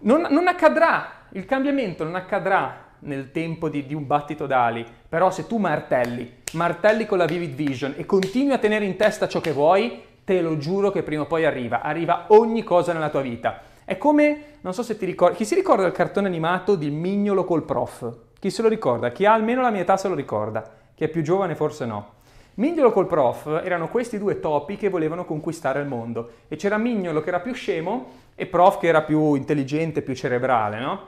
Non, 0.00 0.28
non 0.30 0.46
accadrà, 0.46 1.24
il 1.32 1.44
cambiamento 1.44 2.04
non 2.04 2.14
accadrà 2.14 2.84
nel 3.00 3.32
tempo 3.32 3.68
di, 3.68 3.84
di, 3.84 3.94
un 3.94 4.06
battito 4.06 4.46
d'ali, 4.46 4.86
però 5.08 5.32
se 5.32 5.48
tu 5.48 5.56
martelli, 5.56 6.42
martelli 6.52 7.04
con 7.04 7.18
la 7.18 7.24
Vivid 7.24 7.52
Vision 7.56 7.94
e 7.96 8.06
continui 8.06 8.52
a 8.52 8.58
tenere 8.58 8.84
in 8.84 8.94
testa 8.94 9.26
ciò 9.26 9.40
che 9.40 9.50
vuoi, 9.50 10.04
te 10.22 10.40
lo 10.40 10.56
giuro 10.56 10.92
che 10.92 11.02
prima 11.02 11.22
o 11.22 11.26
poi 11.26 11.44
arriva, 11.44 11.80
arriva 11.82 12.26
ogni 12.28 12.62
cosa 12.62 12.92
nella 12.92 13.10
tua 13.10 13.22
vita. 13.22 13.62
È 13.84 13.98
come, 13.98 14.42
non 14.60 14.72
so 14.72 14.84
se 14.84 14.96
ti 14.96 15.04
ricordi, 15.04 15.38
chi 15.38 15.46
si 15.46 15.56
ricorda 15.56 15.82
del 15.82 15.90
cartone 15.90 16.28
animato 16.28 16.76
di 16.76 16.90
Mignolo 16.90 17.42
col 17.42 17.64
prof? 17.64 18.08
Chi 18.38 18.50
se 18.50 18.62
lo 18.62 18.68
ricorda? 18.68 19.10
Chi 19.10 19.26
ha 19.26 19.32
almeno 19.32 19.62
la 19.62 19.70
mia 19.70 19.80
età 19.80 19.96
se 19.96 20.06
lo 20.06 20.14
ricorda, 20.14 20.62
chi 20.94 21.02
è 21.02 21.08
più 21.08 21.22
giovane 21.22 21.56
forse 21.56 21.86
no. 21.86 22.18
Mignolo 22.60 22.92
col 22.92 23.06
prof 23.06 23.62
erano 23.64 23.88
questi 23.88 24.18
due 24.18 24.38
topi 24.38 24.76
che 24.76 24.90
volevano 24.90 25.24
conquistare 25.24 25.80
il 25.80 25.86
mondo 25.86 26.32
e 26.46 26.56
c'era 26.56 26.76
Mignolo 26.76 27.22
che 27.22 27.30
era 27.30 27.40
più 27.40 27.54
scemo 27.54 28.08
e 28.34 28.44
prof 28.44 28.78
che 28.78 28.86
era 28.86 29.00
più 29.00 29.32
intelligente, 29.34 30.02
più 30.02 30.14
cerebrale, 30.14 30.78
no? 30.78 31.06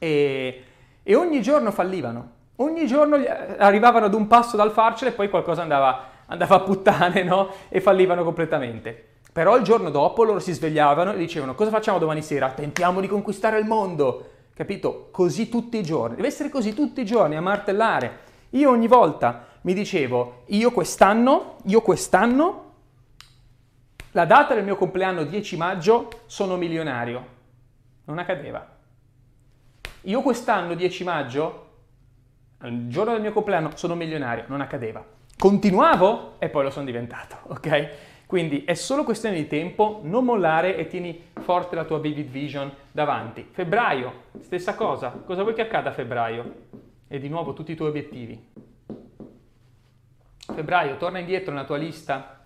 E, 0.00 0.62
e 1.04 1.14
ogni 1.14 1.40
giorno 1.42 1.70
fallivano, 1.70 2.30
ogni 2.56 2.88
giorno 2.88 3.18
arrivavano 3.58 4.06
ad 4.06 4.14
un 4.14 4.26
passo 4.26 4.56
dal 4.56 4.72
farcela 4.72 5.12
e 5.12 5.14
poi 5.14 5.30
qualcosa 5.30 5.62
andava, 5.62 6.06
andava 6.26 6.56
a 6.56 6.60
puttane, 6.60 7.22
no? 7.22 7.50
E 7.68 7.80
fallivano 7.80 8.24
completamente. 8.24 9.10
Però 9.32 9.56
il 9.56 9.62
giorno 9.62 9.90
dopo 9.90 10.24
loro 10.24 10.40
si 10.40 10.52
svegliavano 10.52 11.12
e 11.12 11.18
dicevano 11.18 11.54
cosa 11.54 11.70
facciamo 11.70 11.98
domani 11.98 12.20
sera? 12.20 12.50
Tentiamo 12.50 13.00
di 13.00 13.06
conquistare 13.06 13.60
il 13.60 13.64
mondo, 13.64 14.28
capito? 14.54 15.06
Così 15.12 15.48
tutti 15.48 15.78
i 15.78 15.84
giorni, 15.84 16.16
deve 16.16 16.26
essere 16.26 16.48
così 16.48 16.74
tutti 16.74 17.00
i 17.00 17.04
giorni, 17.04 17.36
a 17.36 17.40
martellare. 17.40 18.28
Io 18.54 18.68
ogni 18.68 18.88
volta 18.88 19.46
mi 19.62 19.74
dicevo, 19.74 20.44
io 20.46 20.70
quest'anno, 20.70 21.56
io 21.64 21.82
quest'anno, 21.82 22.68
la 24.12 24.24
data 24.24 24.54
del 24.54 24.64
mio 24.64 24.76
compleanno 24.76 25.24
10 25.24 25.56
maggio 25.56 26.08
sono 26.26 26.56
milionario. 26.56 27.38
Non 28.04 28.18
accadeva. 28.18 28.66
Io 30.02 30.22
quest'anno 30.22 30.74
10 30.74 31.04
maggio, 31.04 31.66
il 32.62 32.88
giorno 32.88 33.12
del 33.12 33.20
mio 33.20 33.32
compleanno, 33.32 33.72
sono 33.76 33.94
milionario. 33.94 34.44
Non 34.48 34.60
accadeva. 34.60 35.04
Continuavo 35.38 36.36
e 36.38 36.48
poi 36.48 36.64
lo 36.64 36.70
sono 36.70 36.86
diventato, 36.86 37.36
ok? 37.52 37.88
Quindi 38.26 38.64
è 38.64 38.74
solo 38.74 39.04
questione 39.04 39.36
di 39.36 39.46
tempo, 39.46 40.00
non 40.04 40.24
mollare 40.24 40.76
e 40.76 40.86
tieni 40.86 41.30
forte 41.40 41.74
la 41.74 41.84
tua 41.84 41.98
Vivid 41.98 42.28
Vision 42.28 42.72
davanti. 42.92 43.46
Febbraio, 43.50 44.12
stessa 44.40 44.74
cosa. 44.74 45.10
Cosa 45.10 45.42
vuoi 45.42 45.54
che 45.54 45.62
accada 45.62 45.90
a 45.90 45.92
febbraio? 45.92 46.54
E 47.08 47.18
di 47.18 47.28
nuovo 47.28 47.52
tutti 47.52 47.72
i 47.72 47.74
tuoi 47.74 47.88
obiettivi. 47.88 48.69
Febbraio, 50.52 50.96
torna 50.96 51.18
indietro 51.18 51.52
nella 51.52 51.66
tua 51.66 51.76
lista 51.76 52.38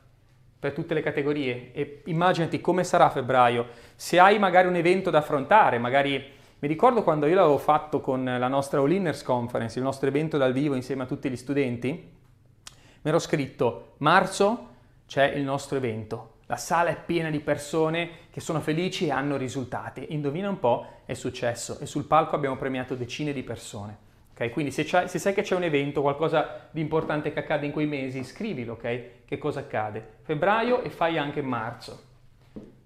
per 0.59 0.73
tutte 0.73 0.95
le 0.95 1.03
categorie 1.03 1.73
e 1.73 2.03
immaginati 2.07 2.61
come 2.61 2.85
sarà 2.85 3.11
febbraio. 3.11 3.67
Se 3.97 4.19
hai 4.19 4.38
magari 4.38 4.67
un 4.67 4.77
evento 4.77 5.11
da 5.11 5.19
affrontare, 5.19 5.79
magari 5.79 6.33
mi 6.59 6.69
ricordo 6.69 7.03
quando 7.03 7.27
io 7.27 7.35
l'avevo 7.35 7.59
fatto 7.59 8.01
con 8.01 8.25
la 8.25 8.49
nostra 8.49 8.81
All 8.81 8.90
Inners 8.90 9.23
Conference, 9.23 9.79
il 9.79 9.85
nostro 9.85 10.09
evento 10.09 10.38
dal 10.38 10.55
vivo 10.55 10.75
insieme 10.75 11.03
a 11.03 11.07
tutti 11.07 11.29
gli 11.29 11.37
studenti, 11.37 11.90
mi 11.90 13.11
ero 13.11 13.19
scritto 13.19 13.97
marzo 13.99 14.69
c'è 15.07 15.25
il 15.33 15.43
nostro 15.43 15.77
evento. 15.77 16.37
La 16.47 16.57
sala 16.57 16.90
è 16.90 16.97
piena 16.97 17.31
di 17.31 17.40
persone 17.40 18.11
che 18.31 18.40
sono 18.40 18.61
felici 18.61 19.07
e 19.07 19.11
hanno 19.11 19.37
risultati. 19.37 20.07
Indovina 20.14 20.49
un 20.49 20.59
po', 20.59 20.87
è 21.05 21.14
successo 21.14 21.79
e 21.79 21.87
sul 21.87 22.05
palco 22.05 22.37
abbiamo 22.37 22.57
premiato 22.57 22.95
decine 22.95 23.33
di 23.33 23.43
persone. 23.43 24.04
Okay? 24.35 24.51
Quindi 24.51 24.73
se, 24.73 24.85
se, 24.85 25.18
sai 25.18 25.33
che 25.33 25.42
c'è 25.42 25.55
un 25.55 25.62
evento, 25.62 26.03
qualcosa 26.03 26.68
di 26.70 26.81
importante 26.81 27.33
che 27.33 27.38
accade 27.38 27.66
in 27.66 27.73
quei 27.73 27.87
mesi, 27.87 28.25
scrivilo, 28.25 28.73
ok? 28.73 29.25
Che 29.25 29.38
cosa 29.38 29.61
accade? 29.61 30.16
Febbraio 30.23 30.83
e 30.83 30.90
fai 30.90 31.16
anche 31.16 31.40
marzo. 31.40 32.03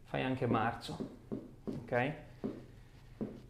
Fai 0.04 0.22
anche 0.22 0.46
marzo, 0.46 0.96
ok? 1.82 2.12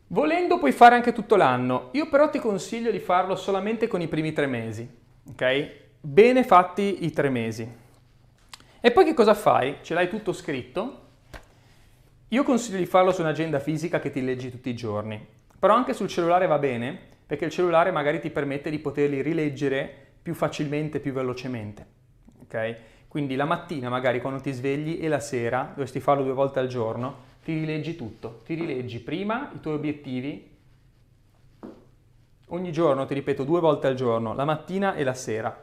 Volendo 0.08 0.58
puoi 0.58 0.72
fare 0.72 0.94
anche 0.94 1.12
tutto 1.12 1.36
l'anno, 1.36 1.88
io 1.92 2.08
però 2.08 2.30
ti 2.30 2.38
consiglio 2.38 2.90
di 2.90 2.98
farlo 2.98 3.36
solamente 3.36 3.88
con 3.88 4.00
i 4.00 4.08
primi 4.08 4.32
tre 4.32 4.46
mesi? 4.46 4.88
Bene 6.00 6.44
fatti 6.44 7.04
i 7.04 7.10
tre 7.10 7.28
mesi. 7.28 7.68
E 8.80 8.90
poi 8.92 9.04
che 9.04 9.12
cosa 9.12 9.34
fai? 9.34 9.78
Ce 9.82 9.92
l'hai 9.92 10.08
tutto 10.08 10.32
scritto? 10.32 11.06
Io 12.28 12.42
consiglio 12.44 12.78
di 12.78 12.86
farlo 12.86 13.10
su 13.10 13.22
un'agenda 13.22 13.58
fisica 13.58 13.98
che 13.98 14.10
ti 14.10 14.22
leggi 14.22 14.50
tutti 14.50 14.68
i 14.70 14.74
giorni, 14.74 15.24
però 15.58 15.74
anche 15.74 15.94
sul 15.94 16.08
cellulare 16.08 16.46
va 16.46 16.58
bene, 16.58 17.00
perché 17.28 17.44
il 17.44 17.50
cellulare 17.50 17.90
magari 17.90 18.20
ti 18.20 18.30
permette 18.30 18.70
di 18.70 18.78
poterli 18.78 19.20
rileggere 19.20 19.92
più 20.22 20.32
facilmente, 20.32 20.98
più 20.98 21.12
velocemente. 21.12 21.86
Ok? 22.40 22.76
Quindi 23.06 23.36
la 23.36 23.44
mattina 23.44 23.90
magari 23.90 24.22
quando 24.22 24.40
ti 24.40 24.50
svegli 24.50 24.98
e 24.98 25.08
la 25.08 25.20
sera, 25.20 25.66
dovresti 25.68 26.00
farlo 26.00 26.24
due 26.24 26.32
volte 26.32 26.58
al 26.58 26.68
giorno, 26.68 27.16
ti 27.44 27.52
rileggi 27.52 27.96
tutto. 27.96 28.40
Ti 28.46 28.54
rileggi 28.54 29.00
prima 29.00 29.50
i 29.54 29.60
tuoi 29.60 29.74
obiettivi, 29.74 30.56
ogni 32.46 32.72
giorno, 32.72 33.04
ti 33.04 33.12
ripeto, 33.12 33.44
due 33.44 33.60
volte 33.60 33.88
al 33.88 33.94
giorno, 33.94 34.32
la 34.32 34.46
mattina 34.46 34.94
e 34.94 35.04
la 35.04 35.12
sera, 35.12 35.54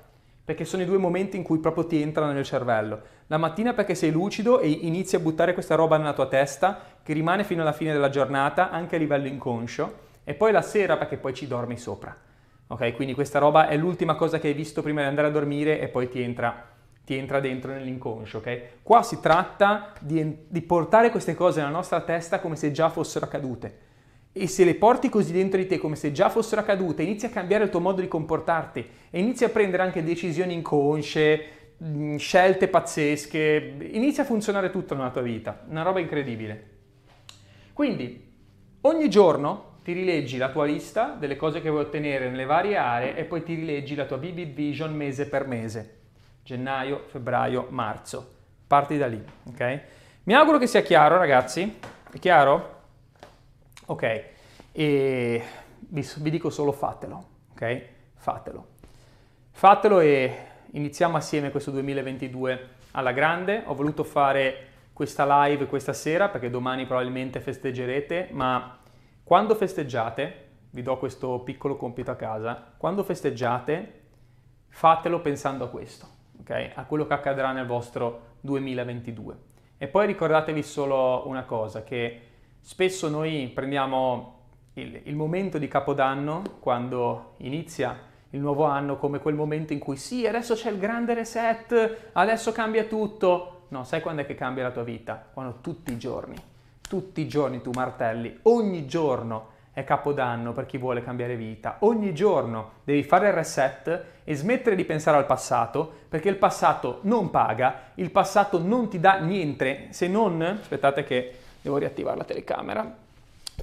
perché 0.43 0.65
sono 0.65 0.83
i 0.83 0.85
due 0.85 0.99
momenti 0.99 1.35
in 1.35 1.41
cui 1.41 1.57
proprio 1.57 1.87
ti 1.87 1.99
entrano 1.99 2.31
nel 2.31 2.43
cervello. 2.43 3.01
La 3.25 3.37
mattina 3.37 3.73
perché 3.73 3.95
sei 3.95 4.11
lucido 4.11 4.59
e 4.59 4.69
inizi 4.69 5.15
a 5.15 5.19
buttare 5.19 5.55
questa 5.55 5.73
roba 5.73 5.97
nella 5.97 6.13
tua 6.13 6.27
testa 6.27 6.79
che 7.01 7.13
rimane 7.13 7.43
fino 7.43 7.63
alla 7.63 7.71
fine 7.71 7.91
della 7.91 8.09
giornata, 8.09 8.69
anche 8.69 8.97
a 8.97 8.99
livello 8.99 9.25
inconscio, 9.25 10.03
e 10.25 10.33
poi 10.33 10.51
la 10.51 10.61
sera 10.61 10.97
perché 10.97 11.15
poi 11.15 11.33
ci 11.33 11.47
dormi 11.47 11.77
sopra. 11.77 12.17
Ok, 12.67 12.95
quindi 12.95 13.13
questa 13.13 13.37
roba 13.37 13.67
è 13.67 13.77
l'ultima 13.77 14.15
cosa 14.15 14.39
che 14.39 14.47
hai 14.47 14.53
visto 14.53 14.81
prima 14.81 15.01
di 15.01 15.07
andare 15.07 15.27
a 15.27 15.31
dormire 15.31 15.79
e 15.79 15.87
poi 15.87 16.09
ti 16.09 16.19
entra, 16.19 16.65
ti 17.05 17.15
entra 17.15 17.39
dentro 17.39 17.71
nell'inconscio, 17.71 18.39
ok? 18.39 18.61
Qua 18.81 19.03
si 19.03 19.19
tratta 19.19 19.93
di, 19.99 20.45
di 20.47 20.61
portare 20.63 21.11
queste 21.11 21.35
cose 21.35 21.59
nella 21.59 21.71
nostra 21.71 22.01
testa 22.01 22.39
come 22.39 22.55
se 22.55 22.71
già 22.71 22.89
fossero 22.89 23.25
accadute. 23.25 23.83
E 24.31 24.47
se 24.47 24.65
le 24.65 24.73
porti 24.75 25.09
così 25.09 25.31
dentro 25.31 25.59
di 25.59 25.67
te 25.67 25.77
come 25.77 25.95
se 25.95 26.11
già 26.11 26.29
fossero 26.29 26.59
accadute, 26.59 27.03
inizi 27.03 27.27
a 27.27 27.29
cambiare 27.29 27.65
il 27.65 27.69
tuo 27.69 27.79
modo 27.79 28.01
di 28.01 28.07
comportarti 28.07 28.85
e 29.11 29.19
inizi 29.19 29.43
a 29.43 29.49
prendere 29.49 29.83
anche 29.83 30.03
decisioni 30.03 30.53
inconsce, 30.55 31.75
mm, 31.83 32.15
scelte 32.15 32.67
pazzesche, 32.67 33.89
inizia 33.91 34.23
a 34.23 34.25
funzionare 34.25 34.71
tutto 34.71 34.95
nella 34.95 35.11
tua 35.11 35.21
vita, 35.21 35.63
una 35.69 35.83
roba 35.83 35.99
incredibile. 35.99 36.69
Quindi, 37.73 38.33
ogni 38.81 39.07
giorno 39.07 39.73
ti 39.85 39.93
rileggi 39.93 40.37
la 40.37 40.49
tua 40.49 40.65
lista 40.65 41.09
delle 41.09 41.35
cose 41.35 41.61
che 41.61 41.69
vuoi 41.69 41.83
ottenere 41.83 42.27
nelle 42.27 42.45
varie 42.45 42.75
aree 42.75 43.15
e 43.15 43.23
poi 43.23 43.43
ti 43.43 43.53
rileggi 43.53 43.93
la 43.93 44.05
tua 44.05 44.17
Vivid 44.17 44.55
Vision 44.55 44.91
mese 44.95 45.29
per 45.29 45.45
mese. 45.45 45.97
Gennaio, 46.41 47.03
febbraio, 47.05 47.67
marzo. 47.69 48.33
Parti 48.65 48.97
da 48.97 49.05
lì, 49.05 49.23
ok? 49.43 49.81
Mi 50.23 50.33
auguro 50.33 50.57
che 50.57 50.65
sia 50.65 50.81
chiaro, 50.81 51.17
ragazzi. 51.17 51.77
È 52.11 52.17
chiaro? 52.17 52.81
Ok. 53.85 54.23
E 54.71 55.43
vi, 55.77 56.09
vi 56.17 56.29
dico 56.31 56.49
solo 56.49 56.71
fatelo, 56.71 57.25
ok? 57.51 57.81
Fatelo. 58.15 58.67
Fatelo 59.51 59.99
e 59.99 60.35
iniziamo 60.71 61.15
assieme 61.15 61.51
questo 61.51 61.69
2022 61.69 62.69
alla 62.93 63.11
grande. 63.11 63.61
Ho 63.65 63.75
voluto 63.75 64.03
fare 64.03 64.69
questa 64.93 65.45
live 65.45 65.67
questa 65.67 65.93
sera 65.93 66.27
perché 66.29 66.49
domani 66.49 66.87
probabilmente 66.87 67.39
festeggerete, 67.39 68.29
ma 68.31 68.79
quando 69.25 69.55
festeggiate, 69.55 70.49
vi 70.69 70.83
do 70.83 70.99
questo 70.99 71.39
piccolo 71.39 71.77
compito 71.77 72.11
a 72.11 72.15
casa, 72.15 72.73
quando 72.77 73.03
festeggiate 73.03 74.01
fatelo 74.67 75.19
pensando 75.19 75.63
a 75.63 75.67
questo, 75.67 76.07
ok? 76.41 76.73
A 76.75 76.85
quello 76.85 77.07
che 77.07 77.13
accadrà 77.13 77.51
nel 77.51 77.65
vostro 77.65 78.35
2022. 78.41 79.37
E 79.79 79.87
poi 79.87 80.05
ricordatevi 80.05 80.61
solo 80.61 81.23
una 81.25 81.43
cosa, 81.43 81.83
che 81.83 82.21
spesso 82.59 83.09
noi 83.09 83.49
prendiamo 83.51 84.49
il, 84.73 85.01
il 85.05 85.15
momento 85.15 85.57
di 85.57 85.67
Capodanno, 85.67 86.43
quando 86.59 87.33
inizia 87.37 87.97
il 88.29 88.39
nuovo 88.39 88.65
anno, 88.65 88.97
come 88.97 89.17
quel 89.17 89.33
momento 89.33 89.73
in 89.73 89.79
cui 89.79 89.97
sì, 89.97 90.27
adesso 90.27 90.53
c'è 90.53 90.69
il 90.69 90.77
grande 90.77 91.15
reset, 91.15 92.11
adesso 92.11 92.51
cambia 92.51 92.83
tutto. 92.83 93.63
No, 93.69 93.85
sai 93.85 94.01
quando 94.01 94.21
è 94.21 94.25
che 94.27 94.35
cambia 94.35 94.61
la 94.61 94.71
tua 94.71 94.83
vita? 94.83 95.29
Quando 95.33 95.61
tutti 95.61 95.91
i 95.91 95.97
giorni 95.97 96.53
tutti 96.87 97.21
i 97.21 97.27
giorni 97.27 97.61
tu 97.61 97.71
martelli, 97.73 98.39
ogni 98.43 98.85
giorno 98.85 99.53
è 99.73 99.83
capodanno 99.83 100.53
per 100.53 100.65
chi 100.65 100.77
vuole 100.77 101.03
cambiare 101.03 101.35
vita, 101.35 101.77
ogni 101.79 102.13
giorno 102.13 102.71
devi 102.85 103.03
fare 103.03 103.27
il 103.27 103.33
reset 103.33 104.03
e 104.23 104.35
smettere 104.35 104.75
di 104.75 104.85
pensare 104.85 105.17
al 105.17 105.25
passato 105.25 105.91
perché 106.07 106.29
il 106.29 106.37
passato 106.37 106.99
non 107.01 107.29
paga, 107.29 107.91
il 107.95 108.09
passato 108.09 108.57
non 108.57 108.89
ti 108.89 108.99
dà 108.99 109.19
niente 109.19 109.87
se 109.89 110.07
non, 110.07 110.41
aspettate 110.41 111.03
che 111.03 111.35
devo 111.61 111.77
riattivare 111.77 112.17
la 112.17 112.23
telecamera, 112.23 112.95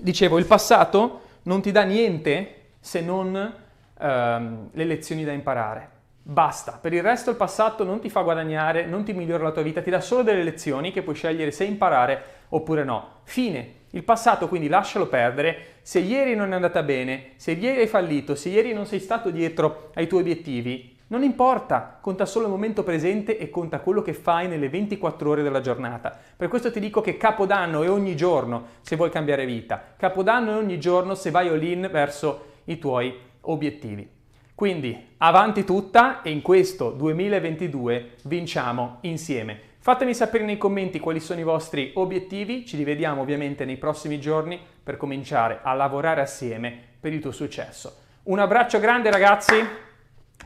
dicevo 0.01 0.39
il 0.39 0.45
passato 0.45 1.21
non 1.45 1.63
ti 1.63 1.73
dà 1.73 1.83
niente 1.83 2.57
se 2.79 3.01
non 3.01 3.55
ehm, 3.99 4.69
le 4.73 4.85
lezioni 4.85 5.25
da 5.25 5.33
imparare. 5.33 5.89
Basta, 6.25 6.79
per 6.81 6.93
il 6.93 7.03
resto 7.03 7.31
il 7.31 7.37
passato 7.37 7.83
non 7.83 7.99
ti 7.99 8.09
fa 8.09 8.23
guadagnare, 8.23 8.87
non 8.87 9.03
ti 9.03 9.13
migliora 9.13 9.43
la 9.43 9.51
tua 9.51 9.63
vita, 9.63 9.83
ti 9.83 9.91
dà 9.91 10.01
solo 10.01 10.23
delle 10.23 10.45
lezioni 10.45 10.93
che 10.93 11.03
puoi 11.03 11.17
scegliere 11.17 11.51
se 11.51 11.65
imparare 11.65 12.23
oppure 12.51 12.85
no. 12.85 13.21
Fine. 13.25 13.81
Il 13.91 14.05
passato 14.05 14.49
quindi 14.49 14.69
lascialo 14.69 15.09
perdere. 15.09 15.81
Se 15.83 15.99
ieri 15.99 16.35
non 16.35 16.53
è 16.53 16.55
andata 16.55 16.83
bene, 16.83 17.33
se 17.37 17.53
ieri 17.53 17.81
hai 17.81 17.87
fallito, 17.89 18.35
se 18.35 18.49
ieri 18.51 18.73
non 18.73 18.87
sei 18.87 19.01
stato 19.01 19.31
dietro 19.31 19.91
ai 19.95 20.07
tuoi 20.07 20.21
obiettivi, 20.21 20.97
non 21.09 21.25
importa, 21.25 21.99
conta 22.01 22.25
solo 22.25 22.47
il 22.47 22.53
momento 22.53 22.85
presente 22.85 23.37
e 23.37 23.51
conta 23.51 23.81
quello 23.81 24.01
che 24.01 24.15
fai 24.15 24.49
nelle 24.49 24.71
24 24.71 25.29
ore 25.29 25.43
della 25.43 25.61
giornata. 25.61 26.17
Per 26.37 26.49
questo 26.49 26.71
ti 26.71 26.81
dico 26.81 27.03
che 27.03 27.19
Capodanno 27.19 27.83
è 27.83 27.91
ogni 27.91 28.17
giorno 28.17 28.67
se 28.81 28.97
vuoi 28.97 29.11
cambiare 29.11 29.45
vita. 29.45 29.83
Capodanno 29.97 30.53
è 30.53 30.57
ogni 30.57 30.79
giorno 30.79 31.15
se 31.15 31.31
vai 31.31 31.49
all-in 31.49 31.91
verso 31.93 32.47
i 32.65 32.79
tuoi 32.79 33.15
obiettivi. 33.43 34.21
Quindi 34.55 35.15
avanti 35.19 35.65
tutta 35.65 36.23
e 36.23 36.31
in 36.31 36.43
questo 36.43 36.91
2022 36.91 38.17
vinciamo 38.25 38.99
insieme. 39.03 39.71
Fatemi 39.79 40.15
sapere 40.15 40.45
nei 40.45 40.59
commenti 40.59 41.01
quali 41.01 41.19
sono 41.19 41.41
i 41.41 41.45
vostri 41.45 41.91
obiettivi, 41.95 42.65
ci 42.65 42.77
rivediamo 42.77 43.21
ovviamente 43.21 43.65
nei 43.65 43.79
prossimi 43.79 44.21
giorni 44.21 44.61
per 44.83 44.97
cominciare 44.97 45.59
a 45.63 45.73
lavorare 45.73 46.21
assieme 46.21 46.73
per 47.01 47.13
il 47.13 47.21
tuo 47.21 47.33
successo. 47.33 47.97
Un 48.25 48.39
abbraccio 48.39 48.79
grande 48.79 49.11
ragazzi, 49.11 49.55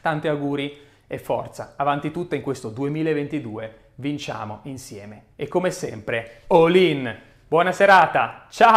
tanti 0.01 0.29
auguri 0.29 0.79
e 1.07 1.19
forza, 1.19 1.75
avanti 1.77 2.11
tutta 2.11 2.35
in 2.35 2.41
questo 2.41 2.71
2022, 2.71 3.91
vinciamo 3.97 4.61
insieme. 4.63 5.27
E 5.37 5.49
come 5.49 5.71
sempre, 5.71 6.45
all 6.47 6.75
in! 6.75 7.15
Buona 7.47 7.73
serata, 7.73 8.47
ciao! 8.49 8.75